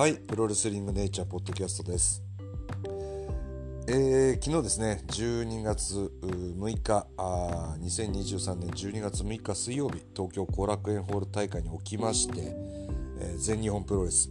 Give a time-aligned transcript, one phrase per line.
[0.00, 2.22] はいプロレスリングネイチャーポッドキャストです。
[3.86, 12.40] えー、昨日ですね12月6日あ2023年12月6日水曜日東京後楽園ホール大会におきまして、
[13.20, 14.30] えー、全日本プロレス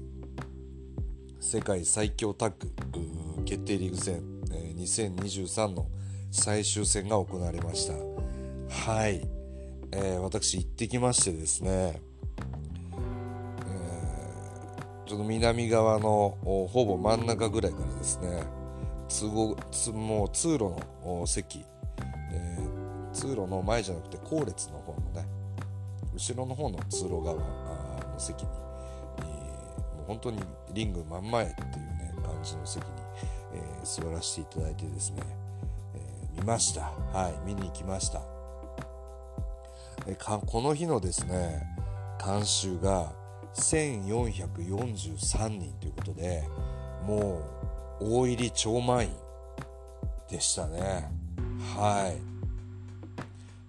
[1.40, 5.86] 世界最強タッグ決定リーグ戦、えー、2023の
[6.31, 7.94] 最終戦が行われました。
[8.90, 9.22] はい、
[9.91, 12.09] えー、私行ってきましてですね
[15.09, 18.44] ちょっと南側のほぼ真ん中ぐらいからですね
[19.08, 21.66] 通もう通路の席、
[22.32, 25.27] えー、通路の前じゃなくて後列の方のね
[26.13, 28.49] 後ろの方の通路側の席に、
[29.18, 32.90] えー、もう本当にリング真ん前っていうね感じの席に、
[33.55, 35.23] えー、座らせていただいてですね、
[35.96, 36.82] え見ました。
[37.13, 38.21] はい見に行きました、
[40.05, 41.63] えこの日のですね
[42.24, 43.18] 監修が
[43.55, 46.44] 1443人ということで
[47.05, 47.42] も
[48.00, 49.12] う大入り超満員
[50.30, 51.10] でしたね。
[51.76, 52.18] はい、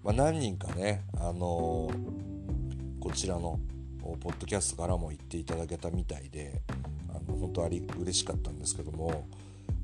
[0.05, 3.59] まあ、何人かねあのー、こちらの
[4.03, 6.63] ポッドキャストからも言っていただけたみたいで
[7.09, 9.27] あの本当あり嬉しかったんですけども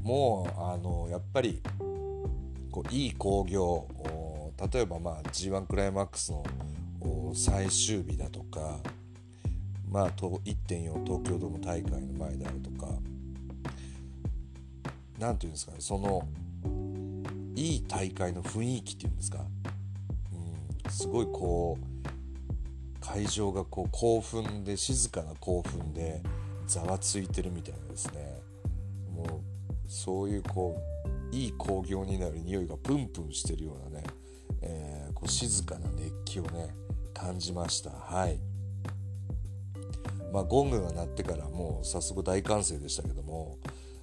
[0.02, 1.60] もうあのやっぱり
[2.70, 3.88] こういい興行
[4.72, 6.44] 例えばまあ G1 クライマックスの
[7.34, 8.78] 最終日だとか
[9.90, 12.92] まあ、1.4東京ドーム大会の前であるとか。
[15.18, 16.26] 何て言うんですかねその
[17.54, 19.38] いい大会の雰囲気っていうんですか、
[20.32, 22.06] うん、すごいこう
[23.00, 26.22] 会場がこう興奮で静かな興奮で
[26.66, 28.40] ざわついてるみたいなですね。
[29.14, 29.28] もう
[29.86, 30.76] そういうこ
[31.32, 34.04] ういい興行になる匂いがプンプンしてるようなね、
[34.60, 36.74] えー、こう静かな熱気をね
[37.14, 37.90] 感じました。
[37.90, 38.38] はい。
[40.32, 43.58] まあ、ゴングが鳴ってからもう早速大歓声でしたけども、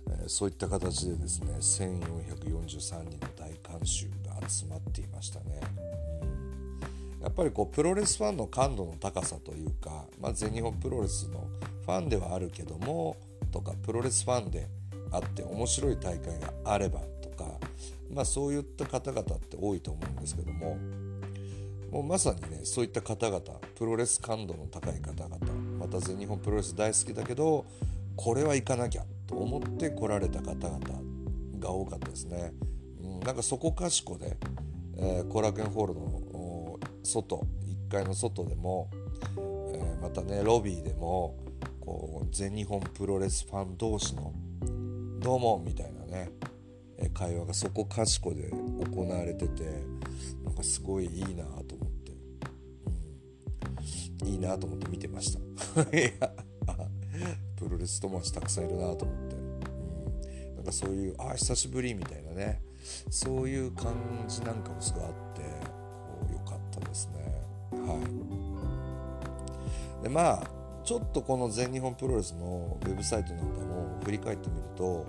[0.07, 5.61] えー、そういった形でですね1443人の大観衆が集まっていましたね。
[7.21, 11.47] やっぱりこうプロレスファンの感度の高さというか、まあ、全日本プロレスの
[11.85, 13.15] ファンではあるけども
[13.49, 14.67] とかプロレスファンで
[15.09, 17.45] あって面白い大会があればとか、
[18.13, 20.77] まあ、そういった方々って多いと思うんですけども
[21.91, 23.41] もうまさにねそういった方々
[23.77, 25.37] プロレス感度の高い方々
[25.83, 27.65] また全日本プロレス大好きだけど
[28.15, 30.79] これは行かなきゃと思って来られた方々
[31.59, 32.53] が多かったですね。
[33.01, 34.37] うん、なんかそこかしこで、
[34.97, 37.45] えー、後楽園ホールの外
[37.89, 38.89] 1階の外でも、
[39.37, 41.35] えー、またねロビーでも
[41.81, 44.31] こう全日本プロレスファン同士の
[45.19, 46.31] 「どうも」みたいなね
[47.13, 49.63] 会話がそこかしこで行われてて
[50.45, 51.62] なんかすごいいいなっ、
[54.23, 55.39] いいなと思って見てました。
[57.55, 62.61] プロレス友達たくさんいるなと思って、うん、なんかそういうああ久しぶりみたいなね。
[63.09, 63.95] そういう感
[64.27, 65.47] じなんかもすごいあってこ
[66.29, 67.43] う良かったですね。
[67.71, 67.99] は
[70.01, 70.03] い。
[70.03, 70.43] でまあ
[70.83, 75.05] ちょっとこの全日本プロレスのウェブサイトなんかも振り返ってみると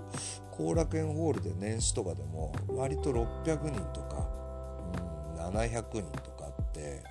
[0.51, 4.29] 後楽園ホールで年始とかでも割と600人とか、
[5.37, 7.03] うん、700人とかあって、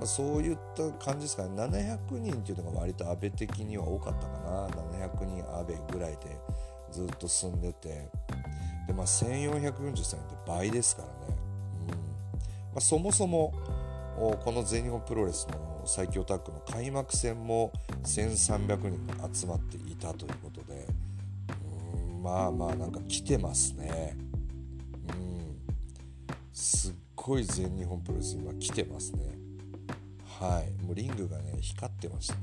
[0.00, 1.62] まあ、そういった感じですかね。
[1.62, 4.66] 700人っていうのが割と安倍的には多かったかな。
[5.06, 6.38] 700人安倍ぐらいで
[6.90, 8.08] ずっと進んでて。
[8.86, 11.36] で、まあ、1443人って倍ですからね、
[11.82, 11.88] うん。
[11.88, 11.96] ま
[12.76, 13.52] あ、そもそも
[14.16, 17.70] この全日本プロレスの最強タッグの開幕戦も
[18.02, 20.86] 1300人が集まっていたということで。
[22.14, 22.22] うん。
[22.22, 24.16] まあまあなんか来てますね。
[25.10, 25.58] うん。
[26.54, 29.39] すっごい全日本プロレス今来てますね。
[30.40, 30.82] はい。
[30.82, 32.40] もうリングがね光ってましたね。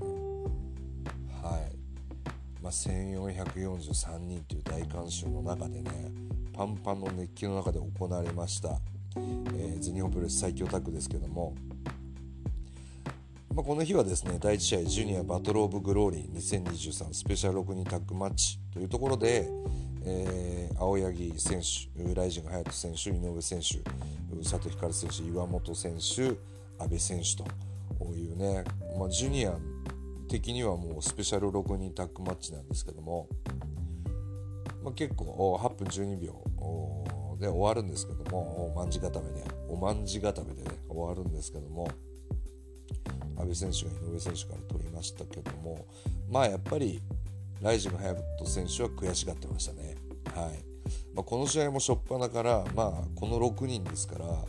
[1.41, 1.75] はい。
[2.62, 6.12] まあ、1443人という大観衆の中でね
[6.53, 8.80] パンパンの熱気の中で行われました、
[9.16, 11.56] えー、全日本プレス最強タッグですけども。
[13.56, 19.50] まあ、この日はですね第1試合ジュニアバトル・オブ・グローリー2023スペシャル6人タッグマッチというところで、
[20.06, 23.80] えー、青柳選手ライジング隼人選手井上選手
[24.44, 26.38] 佐藤光選手岩本選手
[26.77, 27.45] 阿部選手と
[28.12, 28.63] ういうね、
[28.98, 29.57] まあ、ジュニア
[30.27, 33.27] 的にはもうスペシャル6人タッグマッチなんですけども、
[34.83, 41.88] まあ、結構8分12秒で終わるんですけどもおまんじ固めでおまんじ固めでね終わるんですけども
[43.39, 45.86] 阿部選手が井上選手から取りましたけども
[46.30, 47.01] まあやっぱり
[47.62, 49.95] ライジング・ハヤブト選手は悔しがってましたね。
[50.36, 50.63] はい
[51.13, 54.45] まあ、この試合も初っ端から、まあ、この6人ですからこ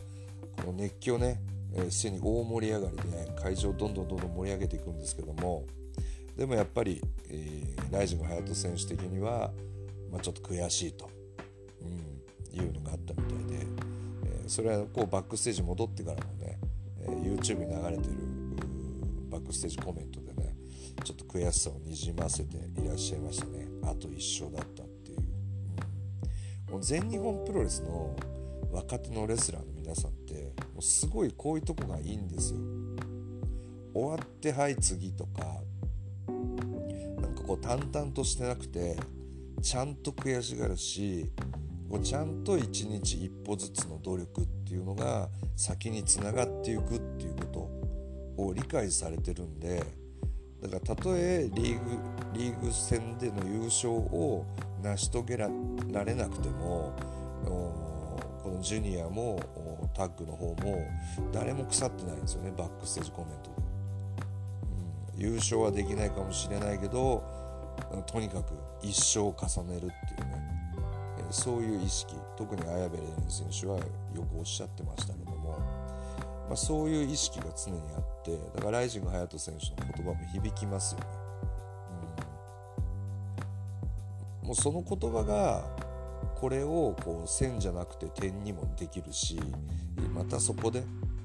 [0.67, 1.39] の熱気をね、
[1.73, 5.65] えー、すでに大盛り上がりで、会場をどんどんどんどん盛り上げていくんですけども
[6.35, 9.51] でもやっぱり、えー、ライジング隼人選手的には、
[10.11, 11.09] まあ、ちょっと悔しいと、
[11.81, 13.65] うん、いうのがあったみたいで、
[14.23, 16.57] えー、それはこうバックステージ戻ってからもね、
[17.01, 18.15] えー、YouTube に流れてる
[19.29, 20.55] バックステージコメントでね
[21.03, 23.67] ちょっと悔しさをにじませていらっしゃいましたね。
[23.83, 25.17] あと1勝だったっていう、
[26.67, 28.15] うん、もう全日本プロレスの
[28.71, 30.33] 若手のレスラー皆さんって
[30.73, 32.59] もうすごいこういうとこがいいんですよ。
[33.91, 35.41] 終わってはい次とか
[37.19, 38.95] なんかこう淡々としてなくて
[39.63, 41.31] ちゃんと悔しがるし
[41.89, 47.45] こうちゃんと一日一歩ずつの努力っていうのが先につながっていくっていうこ
[48.37, 49.83] とを理解されてるんで
[50.61, 51.97] だからたとえリーグ
[52.35, 54.45] リーグ戦での優勝を
[54.83, 55.49] 成し遂げら
[56.05, 56.93] れなくても
[58.49, 59.39] このジュニアも
[59.87, 60.87] タッグの方も
[61.31, 67.23] 誰も腐ってないんですよねバックステージコメントで、うん、優勝はできないかもしれないけど
[68.05, 70.39] とにかく一生重ねるっていうね、
[71.19, 75.57] えそういう意識特に綾部レン選手はよくおっしゃってましたけども、
[76.47, 81.05] まあ、そういう意識が常にあってだからライジング隼人選手の言葉も響きますよね、
[84.41, 85.78] うん、もうその言葉が
[86.39, 89.37] これをこう線じゃなくて点にもできるし
[90.15, 90.83] またそこで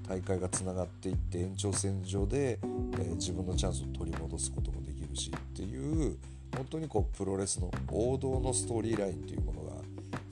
[0.09, 6.19] 大会がつながっていって延長線上で、えー、自分のチャンスを取り戻すこともできるしっていう
[6.57, 9.73] 本当にこうプロレスの王道のストーリーラインっていうものが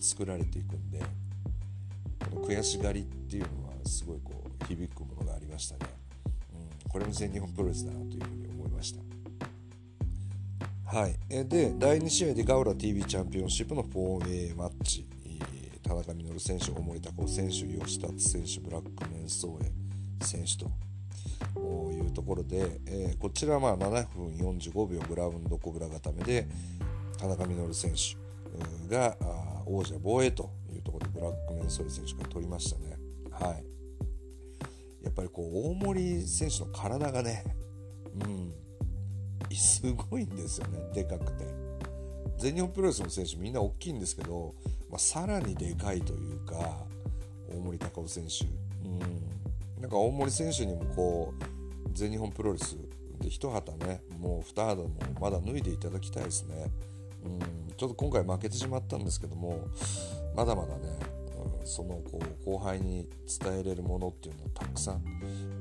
[0.00, 0.98] 作られていくんで
[2.30, 4.32] この悔しがりっていうのはすごいこ
[4.62, 5.86] う響くものがありましたね、
[6.84, 9.11] うん、これも全日本プロレスだなというふうに思いました。
[10.92, 11.16] はい、
[11.48, 15.06] で第2試合でガウラ TV チャンピオンシップの 4A マッチ。
[15.82, 19.72] 田中稔選手大森高夫選手吉達選手ブラックメンソーエ
[20.22, 20.70] 選手と。
[21.92, 24.26] いうところで、えー、こちらはまあ7分
[24.60, 26.46] 45秒グラウンドコブラ固めで
[27.18, 29.16] 田中稔選手が
[29.64, 32.98] 王者防衛というところでブラックメンソーエ選手が取りましたね。
[33.30, 33.64] はい、
[35.02, 37.44] やっぱりこう大森選手の体がね、
[38.26, 38.52] うん、
[39.50, 41.44] すごいんですよねでかくて。
[42.38, 44.54] 全日本プロレスの選手みんな大きいんですけど、
[44.90, 46.78] まあ、さらにでかいというか
[47.48, 48.46] 大森隆夫選手。
[48.88, 48.98] うん。
[49.80, 52.76] なんか大森選手にもこう全日本プロレス
[53.20, 54.90] で一旗ねもう二肌も
[55.20, 56.70] まだ脱いでいただきたいですね。
[57.24, 57.62] うん。
[57.82, 59.58] ちょっと今回負けてしまったんですけども
[60.36, 60.98] まだまだね、
[61.60, 63.08] うん、そのこう後輩に
[63.40, 65.02] 伝えれるものっていうのはたくさん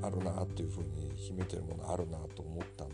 [0.04, 2.90] あるなっていうふうに秘めてるものあるなと思ったん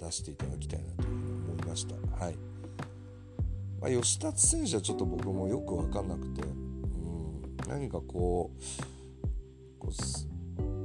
[0.00, 1.94] 出していただきたいなというふに思いました。
[2.24, 2.36] はい
[3.80, 9.92] まあ、吉達選手はちょっと僕もよく分かんなくて、うん、何かこうこう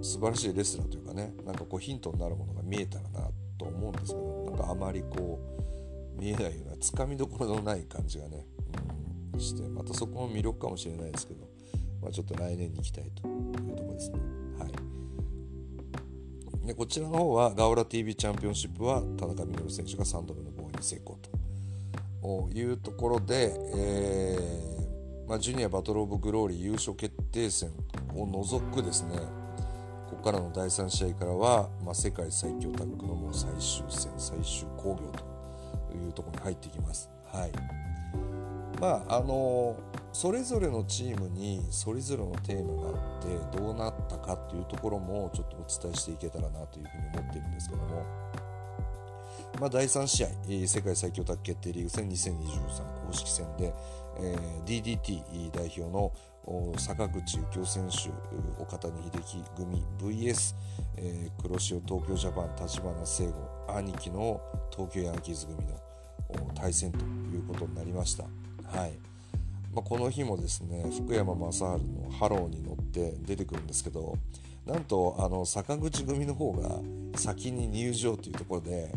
[0.04, 5.40] 素晴らしいレスラーというかねなんかこうヒントになるものが見えたらなと思うんですけどなんかあまりこ
[6.18, 8.46] う見えないようなつかみどころのない感じがね、
[9.34, 11.42] うん、してまたそこも魅力かもしれないですけど、
[12.02, 14.20] まあ、ちょっと来年に行きたいというところですね。
[14.58, 14.85] はい
[16.66, 27.70] でこちらの方はガオラ TV チャンピオンシップは田中稔選手が3度目の防衛に成功というところで、えーまあ、ジュニアバトル・オブ・グローリー優勝決定戦
[28.16, 29.18] を除くですね
[30.10, 35.12] ここからの第3試合からは、まあ、世界最強タッグのもう最終戦最終興行
[35.92, 37.10] というところに入ってきます。
[37.32, 37.52] はい
[38.82, 48.06] まああのーそれぞれのチームにそれぞれのテーマがあってどうなったかっていうところもちょっとお伝えしていけたらなというふうに思っているんですけども、
[49.60, 50.28] まあ、第3試合
[50.66, 53.74] 世界最強タッグ決定リーグ戦2023公式戦で、
[54.22, 56.14] えー、DDT 代表の
[56.78, 60.56] 坂口征夫選手岡谷英樹組 VS、
[60.96, 63.34] えー、黒潮 TOKYOジャパン立花誠吾
[63.68, 64.40] 兄貴の
[64.72, 65.78] 東京ヤンキーズ組の
[66.54, 68.24] 対戦ということになりました。
[68.64, 69.15] はい
[69.76, 74.18] まあ、この日もですね福山雅治の「HELLO」に乗って出てくるんですけど
[74.66, 76.80] なんとあの坂口組の方が
[77.18, 78.90] 先に入場というところで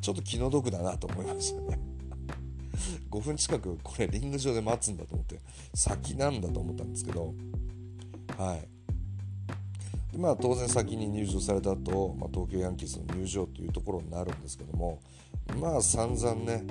[0.00, 1.78] ちょっと気の毒だなと思いましたね。
[3.10, 5.38] 5分近くこれリング上で待つんだと思って
[5.74, 7.32] 先なんだと思ったんですけど
[8.36, 8.68] はい。
[10.12, 14.98] でまあ当然先に入場された後、まあ東京ヤンキースの入場というところになるんですけども
[15.60, 16.64] まあ散々ね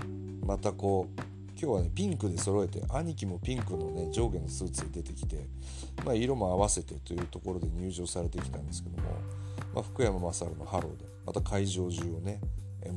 [0.46, 5.46] またこう今日はねピンクで揃えて兄貴もピンクのね上下のスーツで出てきて、
[6.06, 9.10] まあ、色も合わせてというところで入場されてきたんですけども、
[9.74, 12.40] まあ、福山雅治のハローでまた会場中をね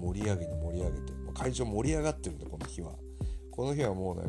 [0.01, 2.93] 盛り上げに盛り上げて、まあ、会場盛り上がってるんでこの日は。
[3.51, 4.23] この日はもうね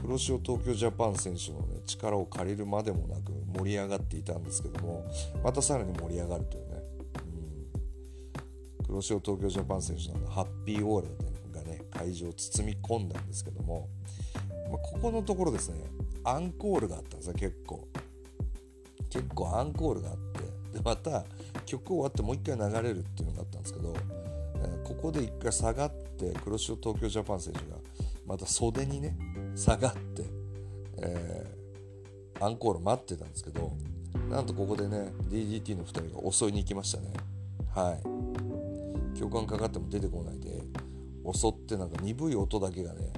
[0.00, 5.04] 黒潮 TOKYOジャパン選手の、ね、力を借りるまでもなく盛り上がっていたんですけども
[5.42, 6.82] またさらに盛り上がるというね、
[8.78, 11.35] うん、黒潮 TOKYOジャパン選手のハッピーオーラがね
[11.98, 13.88] 会場を包み込んだんですけども、
[14.70, 15.78] まあ、ここのところですね
[16.24, 17.86] アンコールがあったんですよ結構。
[19.08, 20.40] 結構アンコールがあって
[20.76, 21.24] でまた
[21.64, 23.94] 曲終わってもう一回流れるっていうのがあったんですけど、
[24.56, 27.76] えー、ここで一回下がって黒潮東京ジャパン選手が
[28.26, 29.16] また袖にね
[29.54, 30.24] 下がって、
[31.02, 33.72] えー、アンコール待ってたんですけど
[34.28, 37.12] なんとここでね DDT の2人が襲いに行きましたね。
[37.74, 39.18] はい。
[39.18, 40.38] 教官かかっても出てこない
[41.32, 43.12] 襲ってなんか鈍い音だけがね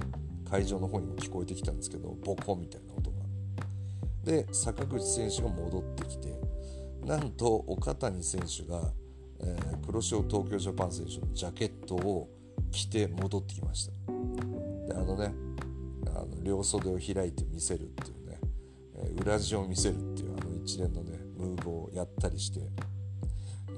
[0.49, 3.17] 会場の方にも聞こえてきたんですけどボコンみたいな音が。
[4.23, 6.39] で坂口選手が戻ってきて
[7.05, 8.81] なんと岡谷選手が、
[9.39, 12.29] えー、黒潮東京ジャパン選手のジャケットを
[12.71, 13.91] 着て戻ってきました。
[14.87, 15.33] であのね
[16.07, 18.39] あの両袖を開いて見せるっていうね、
[18.95, 22.59] えー、裏地を見せるっていうあの一連のねムーブをやったりして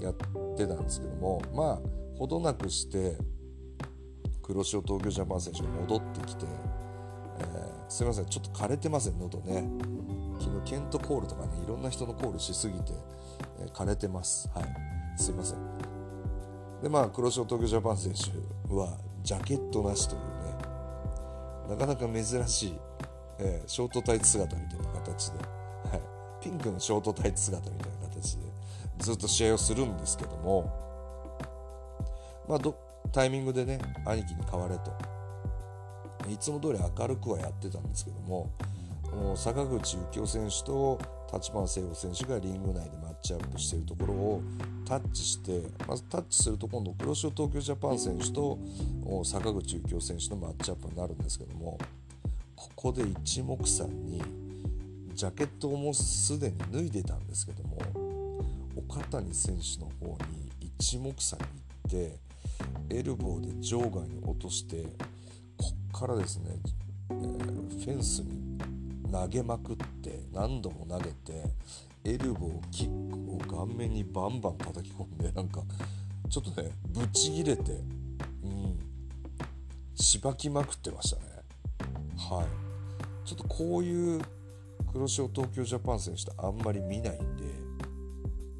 [0.01, 0.13] やっ
[0.57, 1.79] てたんですけどもまあ
[2.17, 3.17] ほどなくして
[4.51, 6.45] 黒潮東京ジャパン選手が戻ってきて、
[7.39, 9.63] えー、すいませんちょっと枯れてません喉ね。
[10.41, 12.91] 昨日ケントコールとかねいろんな人のコールしすぎて、
[13.61, 14.49] えー、枯れてます。
[14.53, 14.65] はい。
[15.15, 15.59] すいません。
[16.83, 20.25] でまあ黒潮東京ジャパン選手はジャケットなしというね
[21.69, 22.79] なかなか珍しい、
[23.39, 28.43] えー、ショートタイツ姿みたいな形で、はい、ピンクのショートタイツ姿みたいな形で
[28.99, 30.91] ずっと試合をするんですけども
[32.49, 35.11] まあどタイミングでね兄貴に代われと。
[36.29, 38.51] いつも通り明るくはやってたんですけども
[39.35, 40.99] 坂口幸雄選手と
[41.33, 44.41] 立花聖吾選手がリング内でマッチアップしているところを
[44.85, 48.57] タッチしてまずタッチすると今度黒潮東京ジャパン選手と
[49.23, 51.77] 坂口幸雄選手のマッチアップになるんですけども
[52.55, 54.21] ここで一目散に
[55.13, 57.77] ジャケットをもうすでに脱いでたんですけども
[58.75, 61.45] 岡谷選手の方に一目散に
[61.91, 62.30] 行って
[62.89, 64.83] エルボーで場外に落として
[65.57, 66.57] こっからですね、
[67.09, 68.57] えー、フェンスに
[69.11, 71.43] 投げまくって何度も投げて
[72.03, 75.61] エルボーキックを顔面にバンバン叩き込んでなんか
[76.29, 77.71] ちょっとねブチギレて
[78.43, 78.79] うん
[79.95, 81.23] しばきまくってましたね
[82.17, 84.21] はいちょっとこういう
[84.91, 87.43] 黒潮東京ジャパン選手ってあんまり見ないんで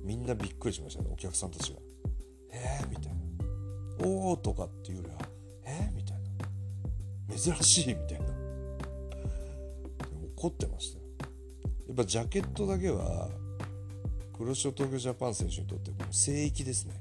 [0.03, 1.79] みんなびっくりしましたねお客さんたちが「?」
[4.03, 5.29] 「おお」とかっていうよりは
[5.65, 7.37] 「えー?」みたいな。
[7.37, 8.25] 珍しいみたいな。
[10.37, 11.05] 怒ってましたよ。
[11.87, 13.29] やっぱジャケットだけは
[14.33, 16.95] 黒潮東京ジャパン選手にとっても聖域ですね。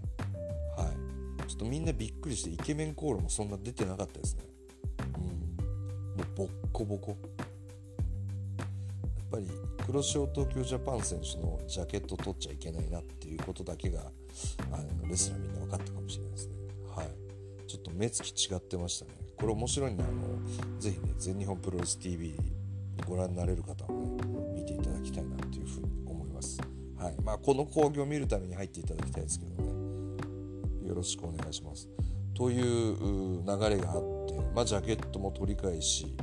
[0.76, 1.48] はい。
[1.48, 4.42] ちょっとみんなびっくりしてイケメンコールもそんな出てなかったですね。
[5.16, 5.24] うん。
[5.24, 7.10] もうボッコボコ。
[7.10, 7.18] やっ
[9.30, 9.46] ぱり
[9.86, 14.10] 黒潮東京ジャパン選手のジャケット取っちゃいけないなっていうことだけが
[14.72, 16.29] あのレスラーみんな分かったかもしれない。
[18.00, 22.34] 目つき違ってましたねこれ面白いんであのぜひね全日本プロレス TV
[23.06, 24.08] ご覧になれる方はね
[24.54, 26.58] 見ていただきたいなというふうに思います。
[26.98, 31.90] はいまあ、この興行を見るために入っていただきたいですけどねよろしくお願いします。
[32.34, 36.16] という流れがあって、まあ、ジャケットも取り返し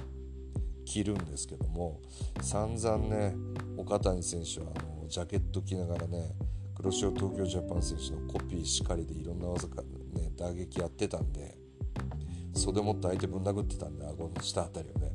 [0.83, 2.01] 着るんですけども
[2.41, 3.35] 散々ね
[3.77, 6.31] 岡谷選手はあのジャケット着ながらね
[6.75, 11.56] 黒潮東京ジャパン選手のコピーしかりでいろんな技か、ね、打撃やってたんで
[12.57, 15.11] 袖持って相手ぶん殴ってたんで顎の下あたりをね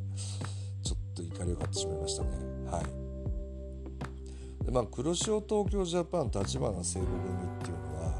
[0.82, 2.28] ちょっと怒りを買ってしまいましたね。
[2.70, 4.64] はい。
[4.64, 8.12] でまあ、黒潮東京ジャパン立花聖子組っていうのは、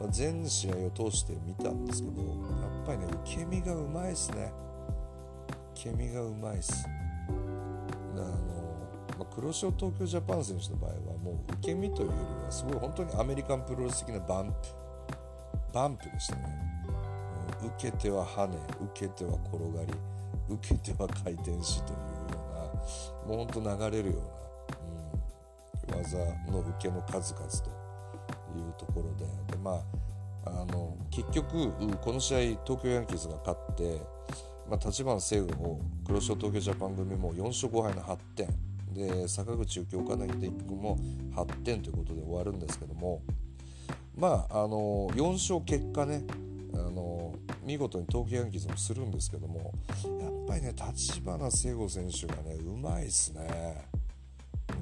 [0.00, 2.28] まあ、全試合を通して見たんですけどや
[2.82, 4.52] っぱりね受け身がうまいですね。
[5.76, 6.86] 受け身がうまいっす。
[8.16, 8.24] あの、
[9.18, 14.54] まあ、黒潮東京ジャパン選手の場合はもう受け身というよりはすごい本当にアメリカンプロレス的なバンプ
[15.72, 16.42] バンプでしたね、
[17.62, 18.56] 受けては跳ね
[18.94, 19.92] 受けては転がり
[20.48, 22.04] 受けては回転しというよ
[23.26, 24.18] うなもうほんと流れるよ
[25.88, 26.18] うな、うん、技
[26.50, 27.70] の受けの数々と
[28.58, 29.26] いうところで。
[29.52, 30.00] でまあ
[30.46, 34.00] あの結局この試合東京ヤンキースが勝って、
[34.68, 38.48] まあ、立花聖吾も黒潮東京ジャパン組も4勝5敗の8点。
[38.94, 40.98] で坂口幸岡内君も
[41.36, 43.20] 8点ということで終わるんですけども。
[44.16, 46.24] まああの4勝結果ね
[46.74, 47.34] あの
[47.70, 49.72] 見事に東京ヤンキースもするんですけども
[50.20, 53.86] やっぱりね立花聖吾選手がねうまいっすね。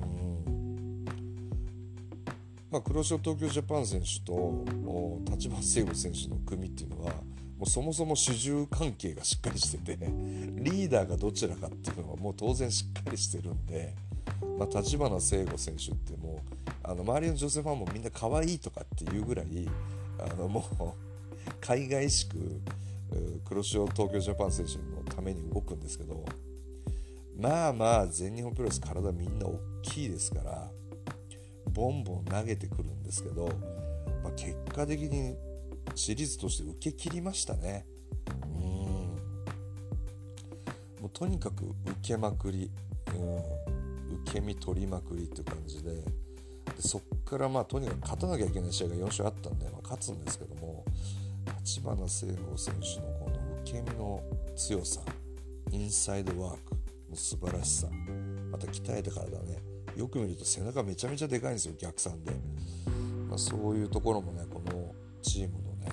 [0.02, 1.04] うん
[2.71, 4.64] まあ、黒潮東京ジャパン選手と
[5.30, 7.12] 立花聖吾選手の組っていうのは
[7.59, 9.99] もうそもそも主従関係がしっかりしてて、
[10.57, 13.95] リーダーがどちらかっていうのはもう当然しっかりしてるんで、
[14.59, 16.38] まあ、立花聖吾選手ってもう
[16.83, 19.47] あの周りの女性ファンもみんな可愛いとかっていうぐらい
[20.18, 21.08] あのもう
[21.61, 22.61] 海外しく
[23.45, 26.25] 黒潮東京ジャパン選手のために動くんですけど
[27.38, 30.71] まあまあ全日本プロレス体みんな大きいですから
[31.69, 33.47] ボンボン投げてくるんですけど、
[34.25, 35.37] まあ、結果的に
[35.95, 37.87] シリーズとして受け切りましたね。
[38.43, 38.61] うん。
[41.02, 42.71] もうとにかく受けまくり、
[43.14, 46.02] うん、受け身取りまくりっていう感じでで
[46.81, 50.85] そっからまあとにかく勝たなきゃいけない試合が4試合あったんで、まあ、勝つんですけども
[51.69, 54.23] 立花聖吾選手のこの受け身の
[54.57, 55.03] 強さ
[55.71, 56.75] インサイドワーク
[57.11, 57.89] の素晴らしさ
[58.51, 59.59] また鍛えた体ね。
[59.95, 62.33] よく見ると背中めちゃめちゃでかいんですよ逆算で、
[63.29, 65.93] まあ、そういうところもねこのチームのね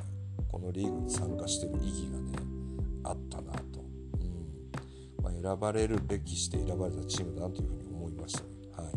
[0.50, 2.38] このリーグに参加してる意義がね
[3.04, 3.82] あったなと、
[4.22, 5.22] うん。
[5.22, 8.48] まあ、選ばれるべきして選ばれたチームだなというふうに思いましたね。
[8.78, 8.90] は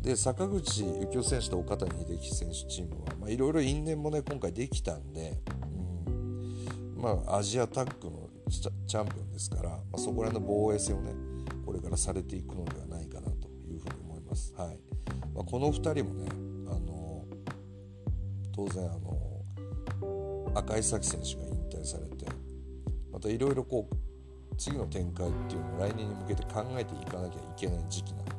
[0.00, 5.38] い、で坂口幸雄選手と岡谷秀樹選手チームはいろいろ因縁もね今回できたんで、
[6.98, 11.12] まあ、アジアタッグのチャンピオンですから、まあ、そこら辺の防衛戦をね
[11.64, 14.52] これからされていくのではないかなというふうに思います。
[14.56, 14.78] はい
[15.34, 16.28] まあ、この2人もね
[16.66, 17.24] あの
[18.52, 19.18] 当然あの
[20.56, 22.26] 赤井咲選手が引退されて
[23.12, 28.32] またいろいろこう次の展開っていうのを来年に向けて考えていかなきゃいけない時期なんで、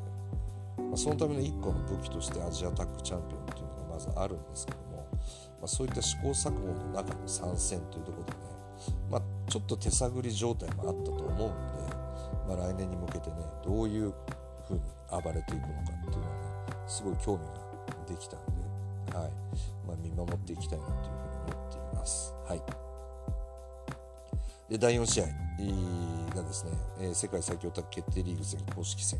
[0.77, 5.17] まあ、そのための1個の武器としてアジアタッグチャンピオンっていうのがまずあるんですけども、ま
[5.63, 8.48] あ、そういった試行錯誤の中の参戦というところでね、
[9.09, 11.45] まあ、ちょっと手探り状態もあったと思うんで、
[12.47, 14.13] まあ、来年に向けてねどういう
[14.63, 14.81] 風に
[15.11, 16.35] 暴れていくのかっていうのは
[16.67, 17.69] ねすごい興味が
[18.07, 19.31] できたんで、はい。
[19.87, 22.33] まあ、見守っていきたいなというふうに思っています。
[22.47, 22.61] はい。
[24.69, 25.25] で第4試合
[26.35, 29.19] がですね、えー、世界最強卓決定リーグ戦公式戦。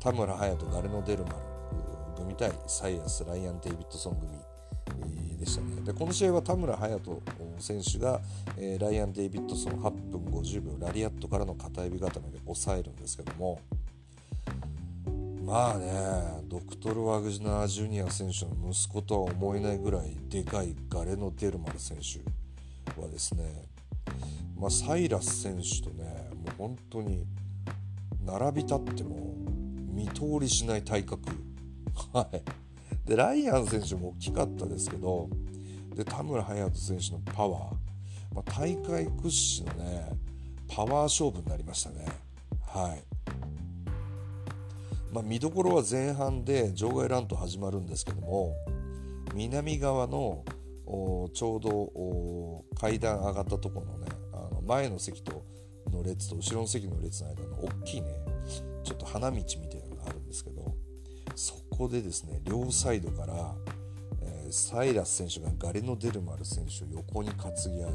[0.00, 1.36] 田村隼人ガレノ・デルマル
[2.16, 4.28] 組対サイアスライアン・デイビッドソン組。
[5.38, 5.82] でしたね。
[5.82, 7.22] でこの試合は田村隼人
[7.58, 8.20] 選手が、
[8.56, 13.60] えー、ライアン・デイビッドソン8分50秒ラリアットからの片指固めで抑えるんですけども
[15.44, 23.44] まあねドクトル・ワグジナー・ジュニア選手の息子とは思えないぐらいでかいガレノ・デルマル選手はですね、
[24.58, 27.24] まあ、サイラス選手とねもう本当に
[28.24, 29.34] 並び立っても
[29.90, 31.30] 見通りしない体格。
[32.12, 32.67] はい。
[33.08, 35.30] でライアン選手も大きかったですけど
[35.96, 37.62] で田村隼人選手のパワー、
[38.34, 40.10] まあ、大会屈指のね
[40.68, 42.04] パワー勝負になりましたね。
[42.66, 43.02] はい。
[45.10, 48.54] まあ、見どころは前半で場外乱闘始まるんですけども
[49.34, 50.44] 南側の
[51.32, 51.60] ちょう
[52.74, 55.42] ど階段上がったところのねあの前の席と
[55.90, 58.08] の列と後ろの席の列の間の大きいね
[58.84, 60.74] ちょっと花道みたいなのがあるんですけど
[61.34, 63.54] そこでですね両サイドから、
[64.20, 67.92] えー、サイラス選手がガレノ・デルマル選手を横に担ぎ上げ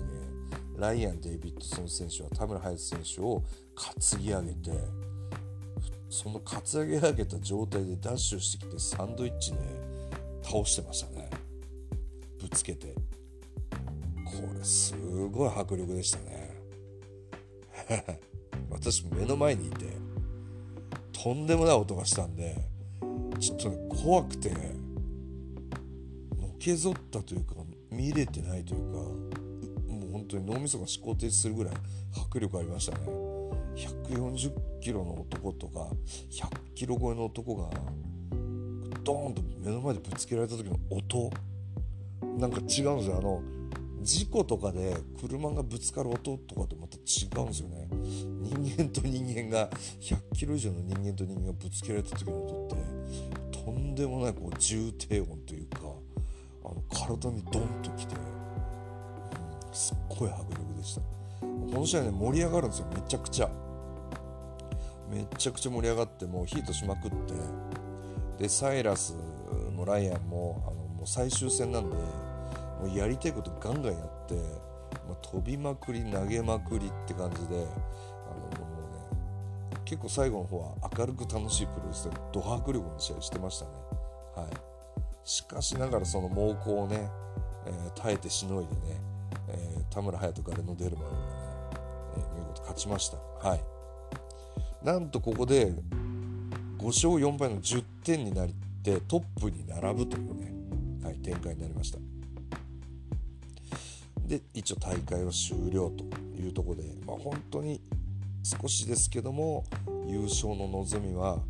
[0.79, 3.43] ライアン・デイビッドソン選手は田村隼選手を
[3.75, 4.71] 担ぎ上げて
[6.09, 9.57] その担ぎ上げた状態でダッシュしてきてサンドイッチで
[10.41, 11.29] 倒してましたね。
[12.39, 12.93] ぶつけて。
[14.25, 14.93] これす
[15.31, 16.55] ごい迫力でしたね。
[18.69, 19.85] 私目の前にいて
[21.11, 22.72] とんでもない音がしたんで
[23.39, 24.55] ちょっと、怖くての
[26.59, 27.55] けぞったというか
[27.91, 31.73] 見れてないというかもう本当に脳みそが思考停止するぐらい
[32.15, 33.07] 迫力ありましたね。
[33.75, 35.87] 140キロの男とか
[36.31, 37.69] 100キロ超えの男が
[39.03, 41.31] ドーンと目の前でぶつけられた時の音。
[42.37, 43.17] なんか違うんですよ。
[43.17, 43.41] あの
[44.01, 47.87] 事故とかで車がぶつかる音とかとまた違うんですよね。
[47.91, 49.69] 人間と人間が
[49.99, 52.92] 100キロ以上の人間と人間がぶつけられた時の音って。
[53.65, 55.79] とんでもないこう重低音というか
[56.65, 61.01] あの体にドンときて、うん、すっごい迫力でした。
[61.41, 62.87] この試合ね盛り上がるんですよ。
[62.93, 63.49] めちゃくちゃ。
[65.09, 67.33] めちゃくちゃ盛り上がってもうヒートしまくって
[68.39, 69.15] でサイラス
[69.75, 74.33] のライアンもあのもう最終戦なんでもうやりたいことガンガンやって、
[75.07, 77.67] まあ、飛びまくり投げまくりって感じで
[79.85, 83.71] 結構最後の方は明るく楽しいプロレスでド迫力の試合してましたね。
[84.35, 84.47] はい、
[85.23, 87.09] しかしながらその猛攻をね、
[87.65, 89.01] えー、耐えてしのいでね、
[89.49, 91.23] えー、田村隼人ガレノ・デルマルがね、
[92.17, 93.17] えー、見事勝ちました。
[93.47, 93.61] はい、
[94.85, 95.73] なんとここで
[96.77, 98.49] 5勝4敗の10点になっ
[98.83, 100.53] てトップに並ぶというね、
[101.03, 101.99] はい、展開になりました。
[104.25, 106.03] で一応大会は終了と
[106.41, 107.81] いうところで、まあ、本当に
[108.43, 109.63] 少しですけども
[110.05, 111.41] 優勝の望みは、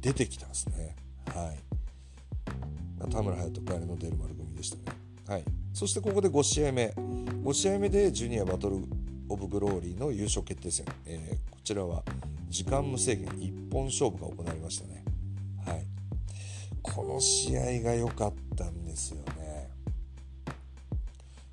[0.00, 0.96] 出てきたんですね。
[1.34, 4.82] はい、田村隼人帰りの出る丸組でしたね。
[5.28, 6.94] はい、そしてここで5試合目。
[7.44, 8.76] 5試合目でジュニアバトル・
[9.28, 12.02] オブ・グローリーの優勝決定戦、えー、こちらは
[12.48, 15.04] 時間無制限一本勝負が行われましたね。
[15.64, 15.84] はい。
[16.82, 19.68] この試合が良かったんですよね。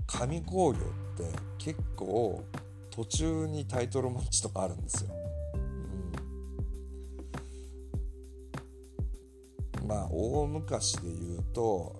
[0.08, 0.82] 上工業っ
[1.18, 1.24] て
[1.58, 2.44] 結構
[2.96, 5.10] 途中にタイトルマッチとかあるんですよ、
[9.82, 11.94] うん、まあ大昔で言うと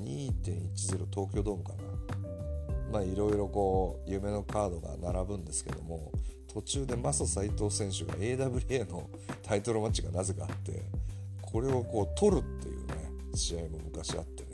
[0.00, 1.78] 2.10東京ドームかな。
[2.90, 6.10] まあいろいろこう夢のカードが並ぶんですけども
[6.52, 9.08] 途中でマサ斎藤選手が AWA の
[9.44, 10.82] タイトルマッチがなぜかあって
[11.40, 12.94] これをこう取るっていうね
[13.34, 14.48] 試合も昔あってね。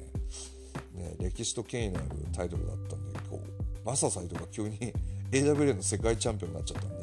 [0.93, 4.93] ね歴史と権威のあるタイトルだったんでこうマサ斎藤が急に
[5.41, 6.97] AWA の世界チャンピオンになっちゃったんで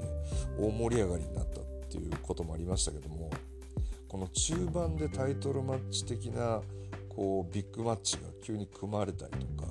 [0.57, 3.29] 大盛り上がりになったっていうこともありましたけども
[4.07, 6.61] この中盤でタイトルマッチ的な
[7.09, 9.67] こうビッグマッチが急に組まれたりとか、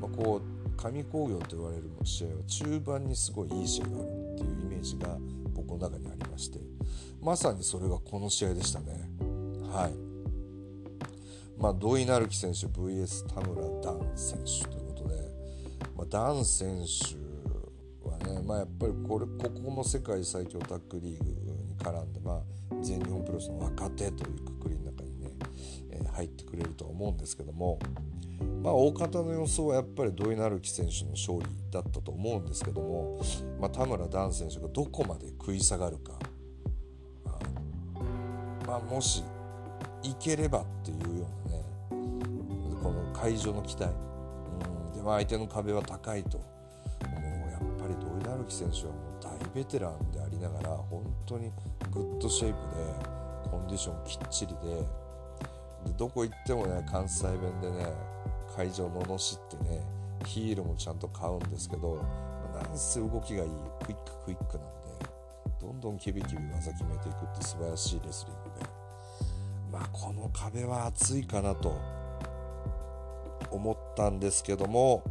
[0.00, 5.16] まあ、こう神工業と言われる試合は中盤にすごいいい試合があるっていうイメージが
[5.54, 6.58] 僕の中にありまして
[7.22, 9.08] まさにそれがこの試合でしたね。
[9.72, 9.92] はい。
[11.56, 15.14] まあ土井成樹選手 VS 田村ダン選手ということで、
[15.96, 17.21] まあ、ダン選手
[18.28, 22.42] はね、まあ、やっぱりこれここも世界最強タッグリーグに絡んで、まあ、
[22.80, 25.30] 全日本プロレスの若手というくくりの中にね、
[25.90, 27.78] えー、入ってくれるとは思うんですけども
[28.62, 33.20] まあ、大方の予想はやっぱり土井成樹選手の勝利だったと思うんですけども、
[33.60, 36.12] まあ、田村段選手がどこまで食い下がるか、
[38.66, 39.24] まあ、もし
[40.02, 41.64] いければっていうようなね
[42.82, 46.51] この会場の期待、うんでまあ、相手の壁は高いと。
[47.92, 51.50] り土井成樹選手はもう大ベテランでありながら本当に
[51.90, 54.76] good shape でコンディションきっちりで
[55.84, 57.92] でどこ行ってもね関西弁でね
[58.56, 59.84] 会場罵ってね
[60.26, 61.96] ヒールもちゃんと買うんですけど
[62.54, 63.50] なんせ動きがいい
[63.84, 65.06] クイッククイックなんで
[65.60, 68.82] どんどんキビキビ技決めていくって素晴らしいレスリングで。
[69.72, 71.80] まあこの壁は厚いかなと
[73.50, 75.02] 思ったんですけども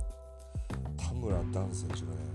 [0.97, 2.30] 田村ダン選手がね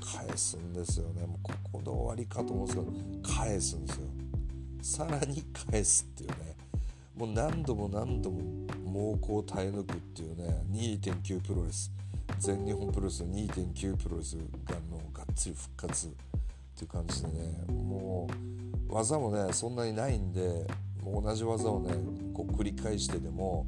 [0.00, 1.26] 返すんですよね。
[1.26, 4.02] もうここで終わりかと思うんですけど返すんですよ。
[4.82, 6.56] さらに返すっていうね。
[7.16, 8.40] もう何度も何度も
[8.84, 11.92] 猛攻を耐え抜くっていうね2.9プロレス。
[12.38, 16.10] 全日本プロレスの2.9プロレスがもうがっつり復活っ
[16.76, 18.28] ていう感じでねも
[18.88, 20.66] う技もねそんなにないんで
[21.02, 21.94] もう同じ技をね
[22.32, 23.66] こう繰り返してでも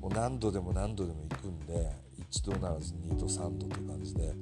[0.00, 1.90] もう何度でも何度でも行くんで
[2.30, 4.32] 1度ならず2度3度っていう感じで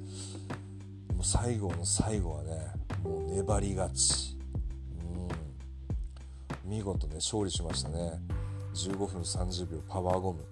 [1.23, 2.51] 最後の最後はね
[3.03, 4.37] もう粘り勝ち、
[6.65, 8.19] うん、見事ね勝利しましたね。
[8.73, 10.43] 15分30秒パワーゴム。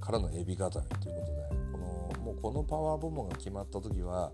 [0.00, 1.42] からのエビ固めということで。
[1.72, 4.32] このもうこのパワーボムが決まった時は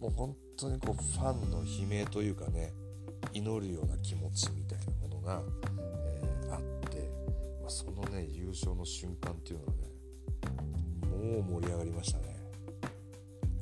[0.00, 2.72] もう本当にこうファンの悲鳴というかね
[3.32, 5.40] 祈るような気持ちみたいなものが、
[6.08, 6.60] えー、あっ
[6.90, 6.98] て、
[7.60, 9.84] まあ、そのね優勝の瞬間っていうのはね
[11.42, 12.24] もう盛り上がりましたね。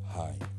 [0.07, 0.52] はい。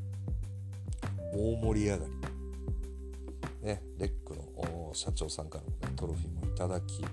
[1.34, 3.66] 大盛り上がり。
[3.66, 7.04] ねレックの社長さんからもねトロフィーもいただき。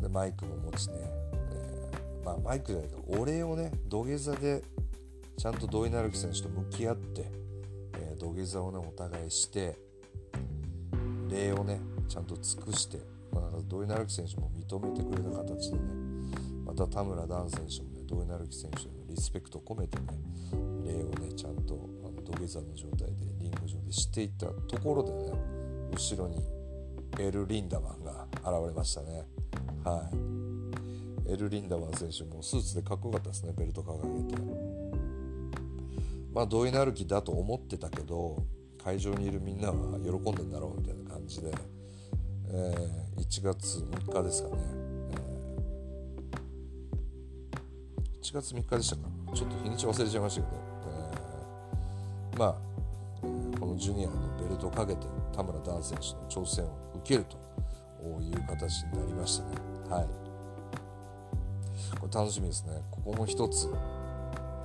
[0.00, 0.96] でマイクも持ちね、
[1.50, 4.62] えー、まあ、マイクじゃないかお礼をね土下座で
[5.38, 7.24] ちゃんと土井成樹選手と向き合って、
[7.98, 9.76] えー、土下座をねお互いして
[11.30, 12.98] 礼をねちゃんと尽くして、
[13.32, 15.82] まあ、土井成樹選手も認めてくれた形でね
[16.66, 20.04] また田村段選手もね土井成樹選手のリスペクトを込めてね
[20.84, 25.32] 礼をねちゃんとあの土下座の状態でリング上でしていったところでね
[25.92, 26.42] 後ろに
[27.20, 29.22] エル・リンダマンが現れましたね。
[29.84, 30.10] は
[31.28, 34.42] い、エル・リンダマン選手もスーツでかっこよかったですねベルト掲げて。
[36.32, 38.42] まあ土井成樹だと思ってたけど
[38.82, 41.54] 会場にいるみんなは喜んでんだろうみたいな感じで、
[42.48, 44.56] えー、1月3日ですかね、
[48.24, 49.02] 1月3日でしたか？
[49.34, 50.56] ちょっと日にち忘れちゃいましたけど、
[52.32, 52.54] えー、まあ、
[53.60, 57.36] このジュニアのベルトをかけて田村ダン選手の挑戦を受けると
[58.22, 59.56] いう形になりましたね。
[59.90, 60.06] はい。
[62.00, 62.82] これ楽しみですね。
[62.90, 63.68] ここも一つ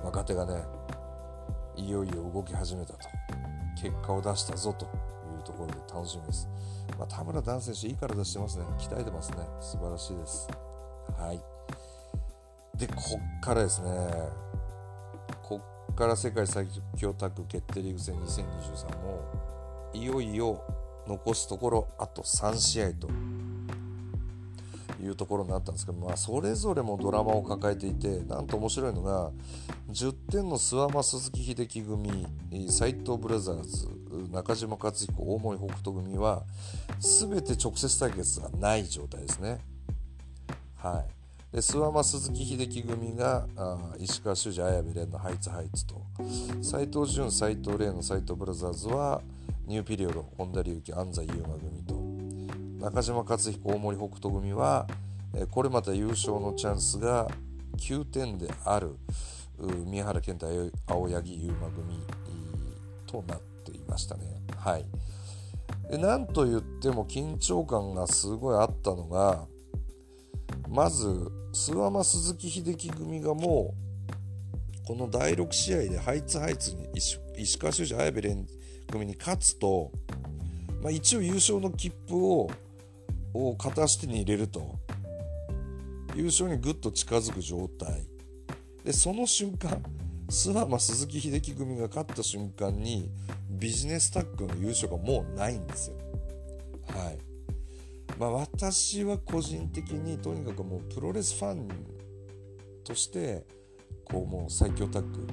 [0.04, 0.64] 若手がね
[1.76, 3.00] いよいよ動き始めたと。
[3.78, 4.88] 結果を出したぞとい
[5.38, 6.48] うところで楽しみです、
[6.98, 8.64] まあ、田村ダン選手いい体してますね。
[8.78, 9.36] 鍛えてますね。
[9.60, 10.48] 素晴らしいです。
[11.18, 11.49] はい。
[12.80, 13.90] でこっからですね
[15.42, 15.60] こ
[15.92, 16.66] っから世界最
[16.96, 20.64] 強タッグ決定リーグ戦2023もいよいよ
[21.06, 23.08] 残すところあと3試合と
[25.02, 29.30] いうところになったんですけど、まあ、それぞれもドラマを抱えていてなんと面白いのが
[29.90, 32.26] 10点の諏訪間鈴木秀樹組
[32.70, 33.88] 斎藤ブラザーズ
[34.32, 36.44] 中島克彦大森北斗組は
[36.98, 39.58] 全て直接対決がない状態ですね。
[40.76, 41.19] はい、
[41.52, 46.00] で諏訪間鈴木秀樹組があ石川修司綾部蓮のハイツハイツと。
[46.62, 49.20] 斎藤潤斎藤麗の斎藤ブラザーズは
[49.66, 51.82] ニューピリオド本田隆起安西優真組
[52.78, 52.86] と。
[52.86, 54.86] 中島克彦大森北斗組は
[55.50, 57.28] これまた優勝のチャンスが
[57.78, 58.94] 9点である
[59.86, 62.00] 宮原健太青柳優馬組
[63.06, 64.40] となっていましたね。
[64.56, 64.84] はい、
[65.90, 69.46] でなんと言っても緊張感がすごいあったのが
[70.70, 71.08] まず
[71.52, 73.74] 諏訪間鈴木秀樹組がも
[74.84, 78.46] うこの第6試合でハイツハイツに石川修司綾部蓮
[78.90, 79.90] 組に勝つと、
[80.80, 82.50] まあ、一応優勝の切符を
[83.32, 84.78] を片足手に入れると。
[86.16, 88.04] 優勝にぐっと近づく状態。
[88.84, 89.82] でその瞬間
[90.28, 93.10] 諏訪間鈴木秀樹組が勝った瞬間に
[93.48, 95.96] ビジネスタッグの優勝がもうないんですよ。
[96.88, 97.29] はい。
[98.18, 101.68] まあ、私は個人的にとにかくもうプロレスファン
[102.84, 103.46] として
[104.04, 105.26] こうもう最強タッグ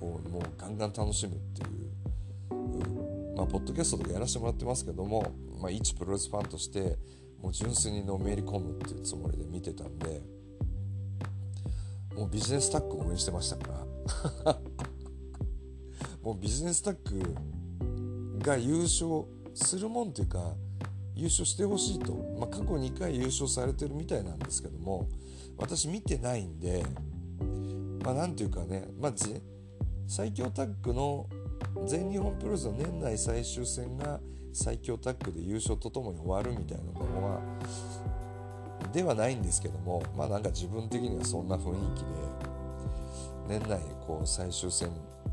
[0.00, 6.98] をもうガンガン楽しむっていうまあポッドキャストとかやらせてもらってますけどもまあ、一プロレスファンとして
[7.40, 10.20] もう純粋にのめり込むっていうつもりで見てたんで
[12.16, 13.72] もうビジネスタッグを応援してましたか
[14.44, 14.58] ら。
[16.22, 20.54] もうビジネスタッグが優勝するもんっていうか
[21.14, 25.08] 優勝してほしいと、まあ、過去2回優勝されてるみたいなんですけども
[25.58, 26.84] 私見てないんで
[28.04, 29.12] まあなんていうかね、まあ、
[30.06, 31.28] 最強タッグの
[31.86, 34.20] 全日本プロレスの年内最終戦が
[34.52, 37.40] 最強タッグで優勝とともに終わるみたいなのは
[38.92, 42.06] ではないんですけどもまあなんか自分的にはそんな雰囲気で
[43.48, 44.90] 年内こう最終戦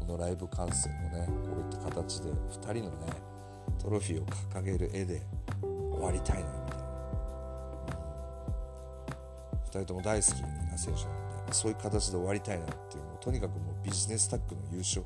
[0.08, 1.34] のライブ観戦のねこ
[1.72, 3.14] ういった形で2人のね
[3.82, 5.22] トロフィーを掲げる絵で
[6.00, 6.78] 終わりたいなみた
[9.80, 11.10] いな、2人とも大好きな選手な
[11.44, 15.04] んでそういう形で終わりたいなっていうのをとにかくもうビジネスタッグの優勝。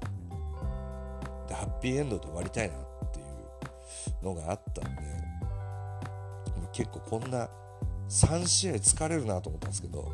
[1.47, 2.77] でハッピーエンドで終わりたいなっ
[3.11, 5.01] ていうのがあったんで
[6.71, 7.49] 結構こんな
[8.09, 10.11] 3試合疲れるなと思ったんですけど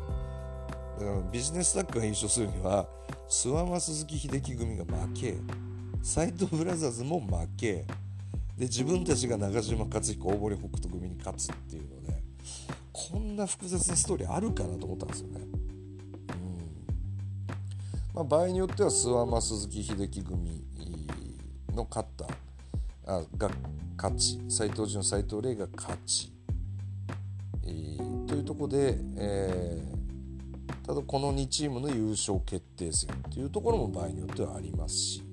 [0.98, 2.86] だからビジネスタッグが優勝するには
[3.28, 5.36] 諏訪間鈴木秀樹組が負け
[6.02, 7.86] 斎藤ブラザーズも負け
[8.60, 12.22] で自分たちが中島克彦大堀北斗組に勝つっていうので
[12.92, 15.40] こんな複雑なストーリーあるかなと思ったんですよね。
[15.40, 15.48] うん。
[18.14, 20.62] まあ、場合によっては諏訪間鈴木秀樹組
[21.74, 22.26] の勝った
[23.10, 23.50] あが
[23.96, 24.38] 勝ち。
[24.50, 26.30] 斎藤潤斎藤麗が勝ち、
[27.64, 35.29] えー、というとこで、えー、ただこの2チームの優勝決定戦というところも場合によってはありますし、